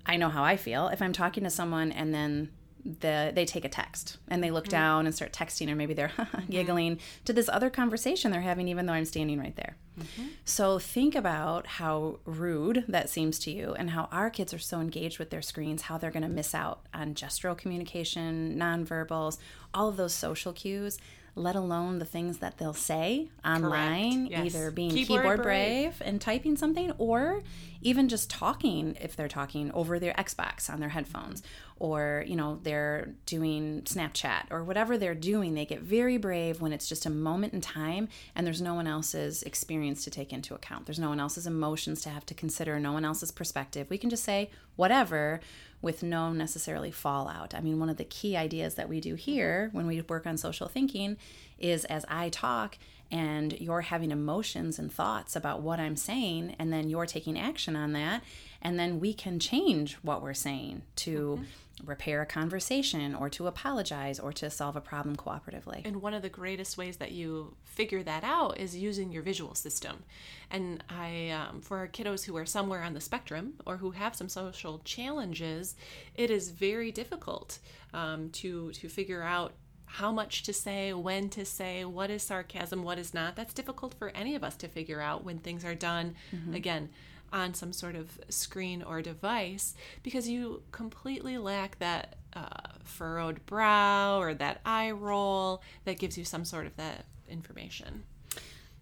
I 0.06 0.16
know 0.16 0.28
how 0.28 0.44
I 0.44 0.56
feel. 0.56 0.88
If 0.88 1.02
I'm 1.02 1.12
talking 1.12 1.44
to 1.44 1.50
someone 1.50 1.92
and 1.92 2.14
then 2.14 2.50
the 2.84 3.30
they 3.32 3.44
take 3.44 3.64
a 3.64 3.68
text 3.68 4.18
and 4.26 4.42
they 4.42 4.50
look 4.50 4.64
mm-hmm. 4.64 4.72
down 4.72 5.06
and 5.06 5.14
start 5.14 5.32
texting 5.32 5.70
or 5.70 5.76
maybe 5.76 5.94
they're 5.94 6.08
mm-hmm. 6.16 6.50
giggling 6.50 6.98
to 7.24 7.32
this 7.32 7.48
other 7.48 7.70
conversation 7.70 8.32
they're 8.32 8.40
having 8.40 8.66
even 8.66 8.86
though 8.86 8.92
I'm 8.92 9.04
standing 9.04 9.38
right 9.38 9.54
there. 9.54 9.76
Mm-hmm. 10.00 10.26
So 10.44 10.78
think 10.78 11.14
about 11.14 11.66
how 11.66 12.18
rude 12.24 12.84
that 12.88 13.08
seems 13.08 13.38
to 13.40 13.50
you 13.52 13.74
and 13.74 13.90
how 13.90 14.08
our 14.10 14.30
kids 14.30 14.52
are 14.52 14.58
so 14.58 14.80
engaged 14.80 15.18
with 15.18 15.30
their 15.30 15.42
screens 15.42 15.82
how 15.82 15.98
they're 15.98 16.10
going 16.10 16.22
to 16.24 16.28
miss 16.28 16.54
out 16.54 16.86
on 16.92 17.14
gestural 17.14 17.56
communication, 17.56 18.56
nonverbals, 18.58 19.38
all 19.72 19.88
of 19.88 19.96
those 19.96 20.14
social 20.14 20.52
cues 20.52 20.98
let 21.34 21.56
alone 21.56 21.98
the 21.98 22.04
things 22.04 22.38
that 22.38 22.58
they'll 22.58 22.74
say 22.74 23.28
online, 23.44 24.26
yes. 24.26 24.46
either 24.46 24.70
being 24.70 24.90
keyboard, 24.90 25.20
keyboard 25.22 25.42
brave. 25.42 25.98
brave 25.98 26.02
and 26.04 26.20
typing 26.20 26.56
something, 26.56 26.92
or 26.98 27.42
even 27.82 28.08
just 28.08 28.30
talking 28.30 28.96
if 29.00 29.16
they're 29.16 29.28
talking 29.28 29.70
over 29.72 29.98
their 29.98 30.14
Xbox 30.14 30.70
on 30.70 30.80
their 30.80 30.90
headphones, 30.90 31.42
or 31.78 32.24
you 32.26 32.36
know 32.36 32.60
they're 32.62 33.10
doing 33.26 33.82
Snapchat 33.82 34.44
or 34.50 34.62
whatever 34.62 34.96
they're 34.96 35.14
doing. 35.14 35.54
They 35.54 35.66
get 35.66 35.80
very 35.80 36.16
brave 36.16 36.60
when 36.60 36.72
it's 36.72 36.88
just 36.88 37.06
a 37.06 37.10
moment 37.10 37.52
in 37.52 37.60
time 37.60 38.08
and 38.34 38.46
there's 38.46 38.62
no 38.62 38.74
one 38.74 38.86
else's 38.86 39.42
experience 39.42 40.04
to 40.04 40.10
take 40.10 40.32
into 40.32 40.54
account. 40.54 40.86
There's 40.86 40.98
no 40.98 41.08
one 41.08 41.20
else's 41.20 41.46
emotions 41.46 42.00
to 42.02 42.10
have 42.10 42.24
to 42.26 42.34
consider, 42.34 42.78
no 42.78 42.92
one 42.92 43.04
else's 43.04 43.32
perspective. 43.32 43.88
We 43.90 43.98
can 43.98 44.10
just 44.10 44.24
say 44.24 44.50
whatever 44.76 45.40
with 45.82 46.04
no 46.04 46.32
necessarily 46.32 46.92
fallout. 46.92 47.54
I 47.54 47.60
mean, 47.60 47.80
one 47.80 47.90
of 47.90 47.96
the 47.96 48.04
key 48.04 48.36
ideas 48.36 48.76
that 48.76 48.88
we 48.88 49.00
do 49.00 49.16
here 49.16 49.68
when 49.72 49.88
we 49.88 50.00
work 50.02 50.26
on 50.26 50.36
social 50.36 50.68
thinking 50.68 51.16
is 51.58 51.84
as 51.86 52.04
I 52.08 52.28
talk 52.28 52.78
and 53.12 53.52
you're 53.60 53.82
having 53.82 54.10
emotions 54.10 54.78
and 54.78 54.90
thoughts 54.90 55.36
about 55.36 55.60
what 55.60 55.78
I'm 55.78 55.96
saying, 55.96 56.56
and 56.58 56.72
then 56.72 56.88
you're 56.88 57.06
taking 57.06 57.38
action 57.38 57.76
on 57.76 57.92
that, 57.92 58.24
and 58.60 58.78
then 58.78 58.98
we 58.98 59.14
can 59.14 59.38
change 59.38 59.94
what 60.02 60.22
we're 60.22 60.34
saying 60.34 60.82
to. 60.96 61.38
Mm-hmm 61.38 61.44
repair 61.84 62.22
a 62.22 62.26
conversation 62.26 63.14
or 63.14 63.28
to 63.28 63.46
apologize 63.46 64.20
or 64.20 64.32
to 64.32 64.50
solve 64.50 64.76
a 64.76 64.80
problem 64.80 65.16
cooperatively. 65.16 65.84
And 65.84 66.00
one 66.00 66.14
of 66.14 66.22
the 66.22 66.28
greatest 66.28 66.78
ways 66.78 66.98
that 66.98 67.12
you 67.12 67.56
figure 67.64 68.02
that 68.02 68.24
out 68.24 68.58
is 68.58 68.76
using 68.76 69.10
your 69.12 69.22
visual 69.22 69.54
system. 69.54 70.04
And 70.50 70.84
I, 70.88 71.30
um, 71.30 71.60
for 71.60 71.78
our 71.78 71.88
kiddos 71.88 72.24
who 72.24 72.36
are 72.36 72.46
somewhere 72.46 72.82
on 72.82 72.94
the 72.94 73.00
spectrum 73.00 73.54
or 73.66 73.78
who 73.78 73.92
have 73.92 74.14
some 74.14 74.28
social 74.28 74.80
challenges, 74.80 75.74
it 76.14 76.30
is 76.30 76.50
very 76.50 76.92
difficult 76.92 77.58
um, 77.94 78.30
to 78.30 78.72
to 78.72 78.88
figure 78.88 79.22
out 79.22 79.52
how 79.92 80.10
much 80.10 80.42
to 80.44 80.52
say, 80.54 80.92
when 80.94 81.28
to 81.28 81.44
say, 81.44 81.84
what 81.84 82.10
is 82.10 82.22
sarcasm, 82.22 82.82
what 82.82 82.98
is 82.98 83.12
not. 83.12 83.36
That's 83.36 83.52
difficult 83.52 83.92
for 83.92 84.08
any 84.10 84.34
of 84.34 84.42
us 84.42 84.56
to 84.56 84.68
figure 84.68 85.02
out 85.02 85.22
when 85.22 85.38
things 85.38 85.64
are 85.64 85.74
done. 85.74 86.14
Mm-hmm. 86.34 86.54
Again 86.54 86.88
on 87.32 87.54
some 87.54 87.72
sort 87.72 87.96
of 87.96 88.20
screen 88.28 88.82
or 88.82 89.00
device 89.00 89.74
because 90.02 90.28
you 90.28 90.62
completely 90.70 91.38
lack 91.38 91.78
that 91.78 92.16
uh, 92.34 92.48
furrowed 92.84 93.44
brow 93.46 94.18
or 94.18 94.34
that 94.34 94.60
eye 94.66 94.90
roll 94.90 95.62
that 95.84 95.98
gives 95.98 96.18
you 96.18 96.24
some 96.26 96.44
sort 96.44 96.66
of 96.66 96.76
that 96.76 97.06
information. 97.28 98.04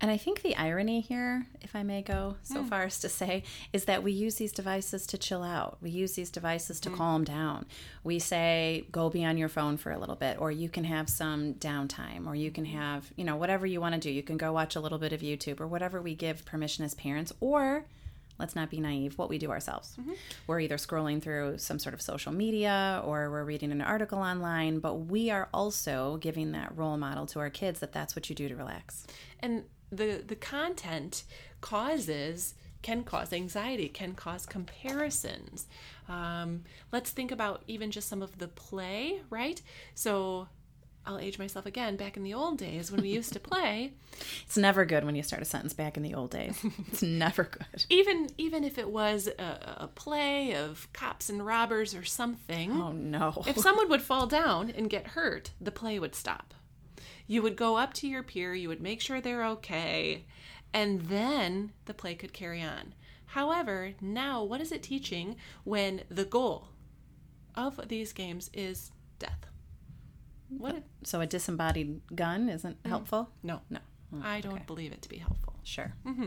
And 0.03 0.11
I 0.11 0.17
think 0.17 0.41
the 0.41 0.57
irony 0.57 1.01
here, 1.01 1.47
if 1.61 1.77
I 1.77 1.83
may 1.83 2.01
go 2.01 2.37
so 2.43 2.63
mm. 2.63 2.69
far 2.69 2.85
as 2.85 2.99
to 3.01 3.09
say, 3.09 3.43
is 3.73 3.85
that 3.85 4.03
we 4.03 4.13
use 4.13 4.37
these 4.37 4.53
devices 4.53 5.07
to 5.09 5.19
chill 5.19 5.43
out. 5.43 5.77
We 5.83 5.91
use 5.91 6.15
these 6.15 6.31
devices 6.31 6.81
to 6.81 6.91
mm. 6.91 6.97
calm 6.97 7.25
down. 7.25 7.67
We 8.03 8.19
say, 8.19 8.87
go 8.91 9.11
be 9.11 9.27
on 9.27 9.37
your 9.37 9.51
phone 9.51 9.77
for 9.77 9.93
a 9.93 9.99
little 9.99 10.17
bit, 10.17 10.41
or 10.41 10.51
you 10.51 10.71
can 10.71 10.85
have 10.85 11.11
some 11.11 11.55
downtime, 11.55 12.27
or 12.27 12.35
you 12.35 12.51
can 12.51 12.65
have, 12.65 13.13
you 13.17 13.25
know, 13.25 13.37
whatever 13.37 13.67
you 13.67 13.81
want 13.81 13.95
to 13.95 14.01
do. 14.01 14.11
You 14.11 14.23
can 14.23 14.39
go 14.39 14.55
watch 14.55 14.75
a 14.75 14.81
little 14.81 14.99
bit 14.99 15.13
of 15.13 15.21
YouTube, 15.21 15.61
or 15.61 15.67
whatever 15.67 16.01
we 16.01 16.15
give 16.15 16.47
permission 16.47 16.83
as 16.85 16.95
parents, 16.95 17.33
or 17.41 17.85
let's 18.39 18.57
not 18.57 18.71
be 18.71 18.81
naive, 18.81 19.19
what 19.19 19.29
we 19.29 19.37
do 19.37 19.51
ourselves. 19.51 19.95
Mm-hmm. 20.01 20.13
We're 20.47 20.61
either 20.61 20.77
scrolling 20.77 21.21
through 21.21 21.59
some 21.59 21.79
sort 21.79 21.93
of 21.93 22.01
social 22.01 22.33
media 22.33 23.03
or 23.05 23.31
we're 23.31 23.45
reading 23.45 23.71
an 23.71 23.83
article 23.83 24.19
online, 24.19 24.79
but 24.79 24.95
we 24.95 25.31
are 25.31 25.51
also 25.53 26.17
giving 26.17 26.53
that 26.53 26.73
role 26.75 26.97
model 26.97 27.27
to 27.27 27.39
our 27.39 27.51
kids 27.51 27.81
that 27.81 27.93
that's 27.93 28.17
what 28.17 28.31
you 28.31 28.35
do 28.35 28.49
to 28.49 28.57
relax. 28.57 29.07
And 29.41 29.65
the 29.91 30.23
the 30.27 30.37
content 30.37 31.25
causes 31.61 32.55
can 32.83 33.05
cause 33.05 33.33
anxiety, 33.33 33.89
can 33.89 34.15
cause 34.15 34.47
comparisons. 34.47 35.67
Um, 36.09 36.65
let's 36.93 37.11
think 37.11 37.31
about 37.31 37.63
even 37.67 37.91
just 37.91 38.09
some 38.09 38.23
of 38.23 38.39
the 38.39 38.49
play, 38.49 39.21
right? 39.29 39.61
So 39.95 40.49
I'll 41.07 41.19
age 41.19 41.39
myself 41.39 41.67
again. 41.67 41.97
Back 41.97 42.17
in 42.17 42.23
the 42.23 42.35
old 42.35 42.59
days 42.59 42.91
when 42.91 43.03
we 43.03 43.09
used 43.09 43.33
to 43.33 43.41
play, 43.41 43.93
it's 44.47 44.57
never 44.57 44.85
good 44.85 45.05
when 45.05 45.15
you 45.15 45.23
start 45.23 45.43
a 45.43 45.45
sentence. 45.45 45.73
Back 45.73 45.97
in 45.97 46.03
the 46.03 46.15
old 46.15 46.31
days, 46.31 46.65
it's 46.89 47.03
never 47.03 47.45
good. 47.45 47.85
Even 47.89 48.29
even 48.39 48.65
if 48.65 48.79
it 48.79 48.91
was 48.91 49.27
a, 49.27 49.77
a, 49.81 49.89
play 49.89 50.55
of 50.55 50.89
cops 50.93 51.29
and 51.29 51.45
robbers 51.45 51.95
or 51.95 52.05
something. 52.05 52.73
Oh 52.73 52.93
no! 52.93 53.43
If 53.47 53.59
someone 53.59 53.89
would 53.89 54.03
fall 54.03 54.27
down 54.27 54.71
and 54.71 54.89
get 54.89 55.09
hurt, 55.09 55.51
the 55.61 55.73
play 55.73 55.99
would 55.99 56.15
stop. 56.15 56.55
You 57.31 57.43
would 57.43 57.55
go 57.55 57.77
up 57.77 57.95
to 57.95 58.09
your 58.09 58.25
peer. 58.25 58.55
You 58.55 58.67
would 58.67 58.81
make 58.81 59.01
sure 59.01 59.21
they're 59.21 59.45
okay, 59.45 60.25
and 60.75 61.03
then 61.03 61.71
the 61.85 61.95
play 61.95 62.17
could 62.17 62.33
carry 62.33 62.61
on. 62.61 62.93
However, 63.25 63.93
now 64.01 64.43
what 64.43 64.61
is 64.61 64.73
it 64.73 64.83
teaching 64.83 65.37
when 65.63 66.03
the 66.09 66.25
goal 66.25 66.71
of 67.55 67.87
these 67.87 68.13
games 68.13 68.51
is 68.53 68.91
death? 69.21 69.47
What? 70.49 70.83
so 71.05 71.21
a 71.21 71.27
disembodied 71.27 72.01
gun 72.17 72.49
isn't 72.49 72.83
mm. 72.83 72.89
helpful? 72.89 73.31
No, 73.45 73.61
no. 73.71 73.79
Oh, 74.13 74.23
I 74.25 74.41
don't 74.41 74.55
okay. 74.55 74.65
believe 74.67 74.91
it 74.91 75.03
to 75.03 75.09
be 75.09 75.19
helpful. 75.19 75.55
Sure. 75.63 75.93
Mm-hmm. 76.05 76.27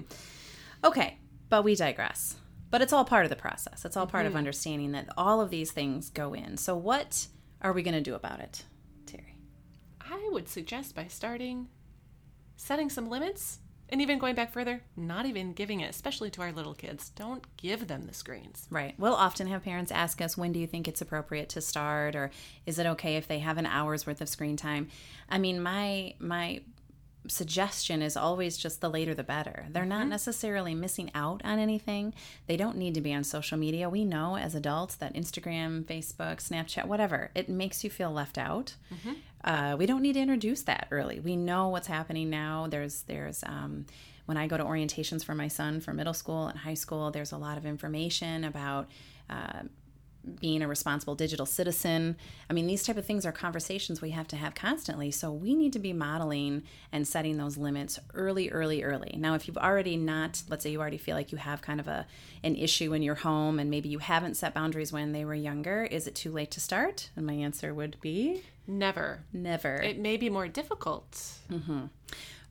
Okay, 0.85 1.17
but 1.49 1.65
we 1.65 1.75
digress. 1.75 2.37
But 2.71 2.81
it's 2.81 2.93
all 2.93 3.03
part 3.03 3.25
of 3.25 3.29
the 3.29 3.35
process. 3.35 3.83
It's 3.83 3.97
all 3.97 4.07
part 4.07 4.25
of 4.25 4.37
understanding 4.37 4.93
that 4.93 5.09
all 5.17 5.41
of 5.41 5.49
these 5.49 5.71
things 5.71 6.09
go 6.09 6.33
in. 6.33 6.55
So, 6.55 6.77
what 6.77 7.27
are 7.61 7.73
we 7.73 7.83
going 7.83 7.93
to 7.93 7.99
do 7.99 8.15
about 8.15 8.39
it? 8.39 8.63
I 10.09 10.29
would 10.31 10.47
suggest 10.47 10.95
by 10.95 11.07
starting 11.07 11.67
setting 12.55 12.89
some 12.89 13.09
limits 13.09 13.59
and 13.89 14.01
even 14.01 14.17
going 14.17 14.33
back 14.33 14.51
further, 14.51 14.81
not 14.95 15.25
even 15.25 15.53
giving 15.53 15.81
it, 15.81 15.89
especially 15.89 16.31
to 16.31 16.41
our 16.41 16.51
little 16.51 16.73
kids. 16.73 17.09
Don't 17.09 17.45
give 17.57 17.87
them 17.87 18.07
the 18.07 18.13
screens. 18.13 18.67
Right. 18.71 18.95
We'll 18.97 19.13
often 19.13 19.47
have 19.47 19.63
parents 19.63 19.91
ask 19.91 20.19
us, 20.21 20.37
when 20.37 20.51
do 20.51 20.59
you 20.59 20.65
think 20.65 20.87
it's 20.87 21.01
appropriate 21.01 21.49
to 21.49 21.61
start? 21.61 22.15
Or 22.15 22.31
is 22.65 22.79
it 22.79 22.87
okay 22.87 23.17
if 23.17 23.27
they 23.27 23.39
have 23.39 23.57
an 23.57 23.67
hour's 23.67 24.07
worth 24.07 24.21
of 24.21 24.29
screen 24.29 24.57
time? 24.57 24.87
I 25.29 25.37
mean, 25.37 25.61
my, 25.61 26.15
my, 26.19 26.61
suggestion 27.27 28.01
is 28.01 28.17
always 28.17 28.57
just 28.57 28.81
the 28.81 28.89
later 28.89 29.13
the 29.13 29.23
better. 29.23 29.65
They're 29.69 29.85
not 29.85 30.01
mm-hmm. 30.01 30.09
necessarily 30.09 30.75
missing 30.75 31.09
out 31.15 31.41
on 31.45 31.59
anything. 31.59 32.13
They 32.47 32.57
don't 32.57 32.77
need 32.77 32.93
to 32.95 33.01
be 33.01 33.13
on 33.13 33.23
social 33.23 33.57
media. 33.57 33.89
We 33.89 34.05
know 34.05 34.37
as 34.37 34.55
adults 34.55 34.95
that 34.95 35.13
Instagram, 35.13 35.83
Facebook, 35.83 36.37
Snapchat, 36.37 36.85
whatever, 36.85 37.31
it 37.33 37.47
makes 37.47 37.83
you 37.83 37.89
feel 37.89 38.11
left 38.11 38.37
out. 38.37 38.75
Mm-hmm. 38.93 39.13
Uh, 39.43 39.75
we 39.77 39.85
don't 39.85 40.01
need 40.01 40.13
to 40.13 40.19
introduce 40.19 40.61
that 40.63 40.87
early. 40.91 41.19
We 41.19 41.35
know 41.35 41.67
what's 41.69 41.87
happening 41.87 42.29
now. 42.29 42.67
There's 42.69 43.01
there's 43.03 43.43
um, 43.43 43.85
when 44.25 44.37
I 44.37 44.47
go 44.47 44.57
to 44.57 44.63
orientations 44.63 45.23
for 45.23 45.35
my 45.35 45.47
son 45.47 45.81
for 45.81 45.93
middle 45.93 46.13
school 46.13 46.47
and 46.47 46.57
high 46.57 46.75
school, 46.75 47.11
there's 47.11 47.31
a 47.31 47.37
lot 47.37 47.57
of 47.57 47.65
information 47.65 48.43
about. 48.43 48.89
Uh, 49.29 49.63
being 50.39 50.61
a 50.61 50.67
responsible 50.67 51.15
digital 51.15 51.45
citizen 51.45 52.15
i 52.49 52.53
mean 52.53 52.65
these 52.65 52.83
type 52.83 52.95
of 52.95 53.05
things 53.05 53.25
are 53.25 53.31
conversations 53.33 54.01
we 54.01 54.11
have 54.11 54.27
to 54.27 54.37
have 54.37 54.55
constantly 54.55 55.11
so 55.11 55.29
we 55.31 55.53
need 55.53 55.73
to 55.73 55.79
be 55.79 55.91
modeling 55.91 56.63
and 56.93 57.05
setting 57.05 57.37
those 57.37 57.57
limits 57.57 57.99
early 58.13 58.49
early 58.49 58.83
early 58.83 59.13
now 59.17 59.35
if 59.35 59.47
you've 59.47 59.57
already 59.57 59.97
not 59.97 60.41
let's 60.47 60.63
say 60.63 60.71
you 60.71 60.79
already 60.79 60.97
feel 60.97 61.15
like 61.15 61.33
you 61.33 61.37
have 61.37 61.61
kind 61.61 61.79
of 61.79 61.89
a 61.89 62.07
an 62.41 62.55
issue 62.55 62.93
in 62.93 63.01
your 63.01 63.15
home 63.15 63.59
and 63.59 63.69
maybe 63.69 63.89
you 63.89 63.99
haven't 63.99 64.35
set 64.35 64.53
boundaries 64.53 64.93
when 64.93 65.11
they 65.11 65.25
were 65.25 65.35
younger 65.35 65.83
is 65.83 66.07
it 66.07 66.15
too 66.15 66.31
late 66.31 66.51
to 66.51 66.61
start 66.61 67.09
and 67.17 67.25
my 67.25 67.33
answer 67.33 67.73
would 67.73 67.97
be 67.99 68.41
Never. 68.65 69.23
never 69.33 69.75
It 69.75 69.99
may 69.99 70.17
be 70.17 70.29
more 70.29 70.47
difficult. 70.47 71.11
Mm-hmm. 71.51 71.85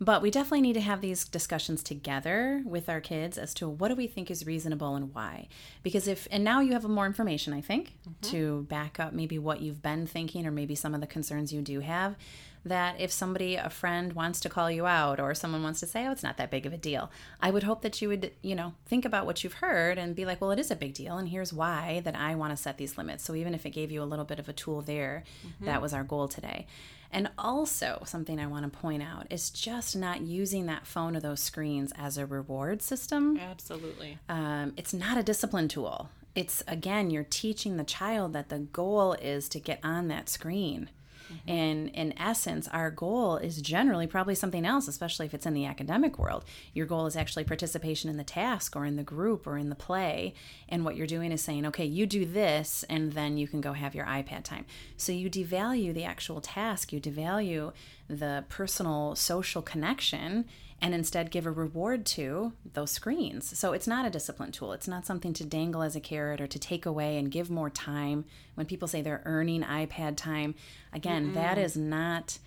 But 0.02 0.20
we 0.20 0.32
definitely 0.32 0.62
need 0.62 0.72
to 0.72 0.80
have 0.80 1.00
these 1.00 1.24
discussions 1.24 1.80
together 1.80 2.60
with 2.66 2.88
our 2.88 3.00
kids 3.00 3.38
as 3.38 3.54
to 3.54 3.68
what 3.68 3.86
do 3.86 3.94
we 3.94 4.08
think 4.08 4.32
is 4.32 4.44
reasonable 4.44 4.96
and 4.96 5.14
why. 5.14 5.46
Because 5.84 6.08
if, 6.08 6.26
and 6.32 6.42
now 6.42 6.58
you 6.58 6.72
have 6.72 6.82
more 6.82 7.06
information, 7.06 7.52
I 7.52 7.60
think, 7.60 7.92
mm-hmm. 8.00 8.30
to 8.32 8.62
back 8.64 8.98
up 8.98 9.12
maybe 9.12 9.38
what 9.38 9.60
you've 9.60 9.80
been 9.80 10.08
thinking 10.08 10.44
or 10.44 10.50
maybe 10.50 10.74
some 10.74 10.92
of 10.92 11.00
the 11.00 11.06
concerns 11.06 11.52
you 11.52 11.62
do 11.62 11.78
have. 11.80 12.16
That 12.64 13.00
if 13.00 13.12
somebody, 13.12 13.54
a 13.54 13.70
friend, 13.70 14.12
wants 14.12 14.40
to 14.40 14.48
call 14.48 14.70
you 14.70 14.86
out 14.86 15.20
or 15.20 15.34
someone 15.34 15.62
wants 15.62 15.78
to 15.80 15.86
say, 15.86 16.06
oh, 16.06 16.12
it's 16.12 16.22
not 16.22 16.36
that 16.36 16.50
big 16.50 16.66
of 16.66 16.72
a 16.72 16.76
deal, 16.76 17.10
I 17.40 17.50
would 17.52 17.64
hope 17.64 17.82
that 17.82 18.00
you 18.02 18.08
would, 18.08 18.32
you 18.40 18.56
know, 18.56 18.74
think 18.86 19.04
about 19.04 19.26
what 19.26 19.42
you've 19.42 19.54
heard 19.54 19.98
and 19.98 20.16
be 20.16 20.24
like, 20.24 20.40
well, 20.40 20.52
it 20.52 20.60
is 20.60 20.70
a 20.70 20.76
big 20.76 20.94
deal. 20.94 21.16
And 21.16 21.28
here's 21.28 21.52
why 21.52 22.02
that 22.04 22.16
I 22.16 22.34
want 22.34 22.56
to 22.56 22.56
set 22.60 22.76
these 22.76 22.98
limits. 22.98 23.24
So 23.24 23.34
even 23.36 23.54
if 23.54 23.66
it 23.66 23.70
gave 23.70 23.92
you 23.92 24.02
a 24.02 24.04
little 24.04 24.24
bit 24.24 24.38
of 24.40 24.48
a 24.48 24.52
tool 24.52 24.80
there, 24.80 25.24
mm-hmm. 25.46 25.64
that 25.64 25.82
was 25.82 25.92
our 25.92 26.04
goal 26.04 26.28
today. 26.28 26.66
And 27.12 27.30
also, 27.36 28.02
something 28.06 28.40
I 28.40 28.46
want 28.46 28.70
to 28.70 28.78
point 28.78 29.02
out 29.02 29.26
is 29.28 29.50
just 29.50 29.94
not 29.94 30.22
using 30.22 30.66
that 30.66 30.86
phone 30.86 31.14
or 31.14 31.20
those 31.20 31.40
screens 31.40 31.92
as 31.96 32.16
a 32.16 32.24
reward 32.24 32.80
system. 32.80 33.38
Absolutely. 33.38 34.18
Um, 34.30 34.72
it's 34.78 34.94
not 34.94 35.18
a 35.18 35.22
discipline 35.22 35.68
tool. 35.68 36.08
It's 36.34 36.62
again, 36.66 37.10
you're 37.10 37.26
teaching 37.28 37.76
the 37.76 37.84
child 37.84 38.32
that 38.32 38.48
the 38.48 38.60
goal 38.60 39.12
is 39.12 39.48
to 39.50 39.60
get 39.60 39.78
on 39.84 40.08
that 40.08 40.30
screen. 40.30 40.88
Mm-hmm. 41.32 41.50
And 41.50 41.88
in 41.90 42.18
essence, 42.18 42.68
our 42.68 42.90
goal 42.90 43.36
is 43.36 43.60
generally 43.60 44.06
probably 44.06 44.34
something 44.34 44.64
else, 44.64 44.88
especially 44.88 45.26
if 45.26 45.34
it's 45.34 45.46
in 45.46 45.54
the 45.54 45.66
academic 45.66 46.18
world. 46.18 46.44
Your 46.72 46.86
goal 46.86 47.06
is 47.06 47.16
actually 47.16 47.44
participation 47.44 48.10
in 48.10 48.16
the 48.16 48.24
task 48.24 48.76
or 48.76 48.84
in 48.84 48.96
the 48.96 49.02
group 49.02 49.46
or 49.46 49.56
in 49.56 49.68
the 49.68 49.74
play. 49.74 50.34
And 50.68 50.84
what 50.84 50.96
you're 50.96 51.06
doing 51.06 51.32
is 51.32 51.42
saying, 51.42 51.66
okay, 51.66 51.84
you 51.84 52.06
do 52.06 52.24
this, 52.24 52.84
and 52.88 53.12
then 53.12 53.36
you 53.36 53.48
can 53.48 53.60
go 53.60 53.72
have 53.72 53.94
your 53.94 54.06
iPad 54.06 54.44
time. 54.44 54.66
So 54.96 55.12
you 55.12 55.30
devalue 55.30 55.94
the 55.94 56.04
actual 56.04 56.40
task, 56.40 56.92
you 56.92 57.00
devalue 57.00 57.72
the 58.08 58.44
personal 58.48 59.14
social 59.16 59.62
connection 59.62 60.44
and 60.82 60.94
instead 60.94 61.30
give 61.30 61.46
a 61.46 61.50
reward 61.50 62.04
to 62.04 62.52
those 62.74 62.90
screens. 62.90 63.56
So 63.56 63.72
it's 63.72 63.86
not 63.86 64.04
a 64.04 64.10
discipline 64.10 64.50
tool. 64.50 64.72
It's 64.72 64.88
not 64.88 65.06
something 65.06 65.32
to 65.34 65.44
dangle 65.44 65.80
as 65.82 65.94
a 65.94 66.00
carrot 66.00 66.40
or 66.40 66.48
to 66.48 66.58
take 66.58 66.84
away 66.84 67.16
and 67.18 67.30
give 67.30 67.48
more 67.48 67.70
time. 67.70 68.24
When 68.56 68.66
people 68.66 68.88
say 68.88 69.00
they're 69.00 69.22
earning 69.24 69.62
iPad 69.62 70.16
time, 70.16 70.56
again, 70.92 71.34
that 71.34 71.56
is 71.56 71.76
not 71.76 72.38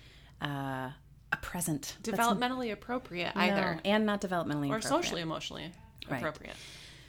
uh, 0.42 0.90
a 1.32 1.36
present. 1.40 1.96
That's 2.02 2.18
Developmentally 2.18 2.72
appropriate 2.72 3.34
no, 3.34 3.40
either. 3.40 3.80
and 3.86 4.04
not 4.04 4.20
developmentally 4.20 4.68
Or 4.68 4.82
socially 4.82 5.22
emotionally 5.22 5.72
appropriate. 6.10 6.54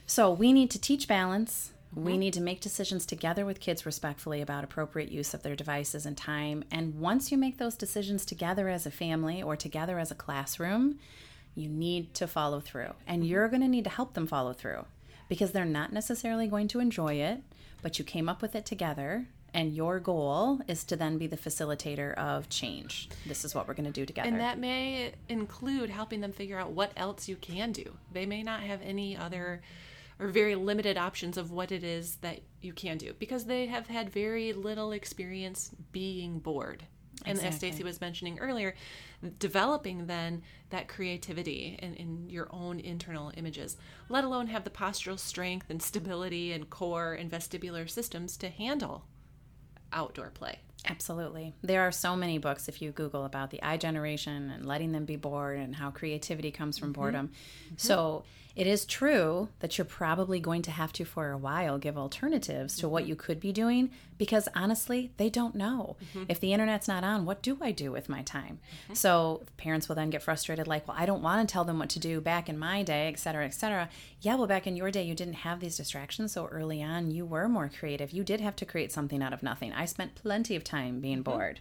So 0.05 0.31
we 0.31 0.53
need 0.53 0.71
to 0.71 0.79
teach 0.79 1.09
balance. 1.09 1.73
We 2.03 2.17
need 2.17 2.33
to 2.33 2.41
make 2.41 2.61
decisions 2.61 3.05
together 3.05 3.45
with 3.45 3.59
kids 3.59 3.85
respectfully 3.85 4.41
about 4.41 4.63
appropriate 4.63 5.11
use 5.11 5.33
of 5.33 5.41
their 5.41 5.55
devices 5.55 6.05
and 6.05 6.15
time. 6.15 6.63
And 6.69 6.99
once 6.99 7.31
you 7.31 7.37
make 7.37 7.57
those 7.57 7.75
decisions 7.75 8.23
together 8.23 8.69
as 8.69 8.85
a 8.85 8.91
family 8.91 9.41
or 9.41 9.55
together 9.55 9.97
as 9.97 10.11
a 10.11 10.15
classroom, 10.15 10.99
you 11.55 11.67
need 11.67 12.13
to 12.13 12.27
follow 12.27 12.59
through. 12.59 12.93
And 13.07 13.23
mm-hmm. 13.23 13.31
you're 13.31 13.49
going 13.49 13.63
to 13.63 13.67
need 13.67 13.85
to 13.85 13.89
help 13.89 14.13
them 14.13 14.27
follow 14.27 14.53
through 14.53 14.85
because 15.27 15.51
they're 15.51 15.65
not 15.65 15.91
necessarily 15.91 16.47
going 16.47 16.67
to 16.69 16.79
enjoy 16.79 17.15
it, 17.15 17.41
but 17.81 17.97
you 17.97 18.05
came 18.05 18.29
up 18.29 18.41
with 18.41 18.55
it 18.55 18.65
together. 18.65 19.25
And 19.53 19.73
your 19.73 19.99
goal 19.99 20.59
is 20.67 20.83
to 20.83 20.95
then 20.95 21.17
be 21.17 21.25
the 21.25 21.37
facilitator 21.37 22.13
of 22.13 22.47
change. 22.47 23.09
This 23.25 23.43
is 23.43 23.55
what 23.55 23.67
we're 23.67 23.73
going 23.73 23.85
to 23.85 23.91
do 23.91 24.05
together. 24.05 24.27
And 24.27 24.39
that 24.39 24.59
may 24.59 25.13
include 25.29 25.89
helping 25.89 26.21
them 26.21 26.31
figure 26.31 26.59
out 26.59 26.71
what 26.71 26.91
else 26.95 27.27
you 27.27 27.37
can 27.37 27.71
do. 27.71 27.93
They 28.11 28.27
may 28.27 28.43
not 28.43 28.59
have 28.59 28.81
any 28.83 29.17
other 29.17 29.61
or 30.19 30.27
very 30.27 30.55
limited 30.55 30.97
options 30.97 31.37
of 31.37 31.51
what 31.51 31.71
it 31.71 31.83
is 31.83 32.15
that 32.17 32.39
you 32.61 32.73
can 32.73 32.97
do 32.97 33.13
because 33.19 33.45
they 33.45 33.67
have 33.67 33.87
had 33.87 34.09
very 34.09 34.53
little 34.53 34.91
experience 34.91 35.71
being 35.91 36.39
bored. 36.39 36.83
And 37.25 37.37
as 37.37 37.45
Exactly. 37.45 37.69
Stacy 37.69 37.83
was 37.83 37.99
mentioning 37.99 38.39
earlier, 38.39 38.75
developing 39.39 40.05
then 40.05 40.43
that 40.69 40.87
creativity 40.87 41.77
in, 41.81 41.95
in 41.95 42.29
your 42.29 42.47
own 42.51 42.79
internal 42.79 43.31
images, 43.35 43.75
let 44.07 44.23
alone 44.23 44.47
have 44.47 44.63
the 44.63 44.69
postural 44.69 45.17
strength 45.17 45.69
and 45.69 45.81
stability 45.81 46.51
and 46.51 46.69
core 46.69 47.13
and 47.13 47.31
vestibular 47.31 47.89
systems 47.89 48.37
to 48.37 48.49
handle 48.49 49.05
outdoor 49.91 50.29
play. 50.29 50.59
Absolutely. 50.85 51.53
There 51.63 51.81
are 51.81 51.91
so 51.91 52.15
many 52.15 52.37
books 52.37 52.67
if 52.69 52.81
you 52.81 52.91
Google 52.91 53.25
about 53.25 53.49
the 53.49 53.61
I 53.63 53.77
generation 53.77 54.51
and 54.51 54.65
letting 54.65 54.91
them 54.91 55.05
be 55.05 55.15
bored 55.15 55.57
and 55.57 55.75
how 55.75 55.91
creativity 55.91 56.51
comes 56.51 56.77
from 56.77 56.89
mm-hmm. 56.93 57.01
boredom. 57.01 57.27
Mm-hmm. 57.27 57.75
So 57.77 58.23
it 58.57 58.65
is 58.65 58.85
true 58.85 59.49
that 59.59 59.77
you're 59.77 59.85
probably 59.85 60.39
going 60.39 60.63
to 60.63 60.71
have 60.71 60.91
to, 60.93 61.05
for 61.05 61.29
a 61.29 61.37
while, 61.37 61.77
give 61.77 61.95
alternatives 61.95 62.75
to 62.77 62.89
what 62.89 63.03
mm-hmm. 63.03 63.09
you 63.09 63.15
could 63.15 63.39
be 63.39 63.51
doing 63.51 63.91
because 64.17 64.49
honestly, 64.55 65.11
they 65.17 65.29
don't 65.29 65.53
know. 65.53 65.95
Mm-hmm. 66.01 66.23
If 66.27 66.39
the 66.39 66.53
internet's 66.53 66.87
not 66.87 67.03
on, 67.03 67.23
what 67.23 67.43
do 67.43 67.59
I 67.61 67.71
do 67.71 67.91
with 67.91 68.09
my 68.09 68.23
time? 68.23 68.57
Mm-hmm. 68.85 68.95
So 68.95 69.43
parents 69.57 69.87
will 69.87 69.95
then 69.95 70.09
get 70.09 70.23
frustrated, 70.23 70.67
like, 70.67 70.87
well, 70.87 70.97
I 70.99 71.05
don't 71.05 71.21
want 71.21 71.47
to 71.47 71.53
tell 71.53 71.65
them 71.65 71.77
what 71.77 71.89
to 71.89 71.99
do 71.99 72.19
back 72.19 72.49
in 72.49 72.57
my 72.57 72.81
day, 72.81 73.07
et 73.09 73.19
cetera, 73.19 73.45
et 73.45 73.53
cetera. 73.53 73.89
Yeah, 74.21 74.33
well, 74.35 74.47
back 74.47 74.65
in 74.65 74.75
your 74.75 74.89
day, 74.89 75.03
you 75.03 75.13
didn't 75.13 75.35
have 75.35 75.59
these 75.59 75.77
distractions. 75.77 76.31
So 76.31 76.47
early 76.47 76.81
on, 76.81 77.11
you 77.11 77.25
were 77.25 77.47
more 77.47 77.69
creative. 77.69 78.11
You 78.11 78.23
did 78.23 78.41
have 78.41 78.55
to 78.55 78.65
create 78.65 78.91
something 78.91 79.21
out 79.21 79.33
of 79.33 79.43
nothing. 79.43 79.71
I 79.71 79.85
spent 79.85 80.15
plenty 80.15 80.55
of 80.55 80.63
time 80.63 80.99
being 80.99 81.21
bored. 81.21 81.59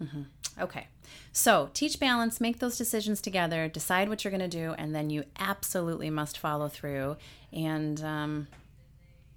Mhm. 0.00 0.26
Okay. 0.58 0.86
So 1.32 1.70
teach 1.74 1.98
balance, 2.00 2.40
make 2.40 2.58
those 2.58 2.76
decisions 2.76 3.20
together, 3.20 3.68
decide 3.68 4.08
what 4.08 4.24
you're 4.24 4.30
going 4.30 4.48
to 4.48 4.48
do, 4.48 4.74
and 4.78 4.94
then 4.94 5.10
you 5.10 5.24
absolutely 5.38 6.10
must 6.10 6.38
follow 6.38 6.68
through. 6.68 7.16
And 7.52 8.02
um, 8.02 8.46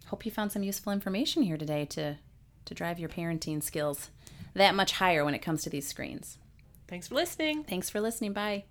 hope 0.07 0.25
you 0.25 0.31
found 0.31 0.51
some 0.51 0.63
useful 0.63 0.93
information 0.93 1.43
here 1.43 1.57
today 1.57 1.85
to, 1.85 2.17
to 2.65 2.73
drive 2.73 2.99
your 2.99 3.09
parenting 3.09 3.61
skills 3.61 4.09
that 4.53 4.75
much 4.75 4.93
higher 4.93 5.25
when 5.25 5.33
it 5.33 5.39
comes 5.41 5.63
to 5.63 5.69
these 5.69 5.87
screens. 5.87 6.37
Thanks 6.87 7.07
for 7.07 7.15
listening. 7.15 7.63
Thanks 7.63 7.89
for 7.89 8.01
listening. 8.01 8.33
Bye. 8.33 8.65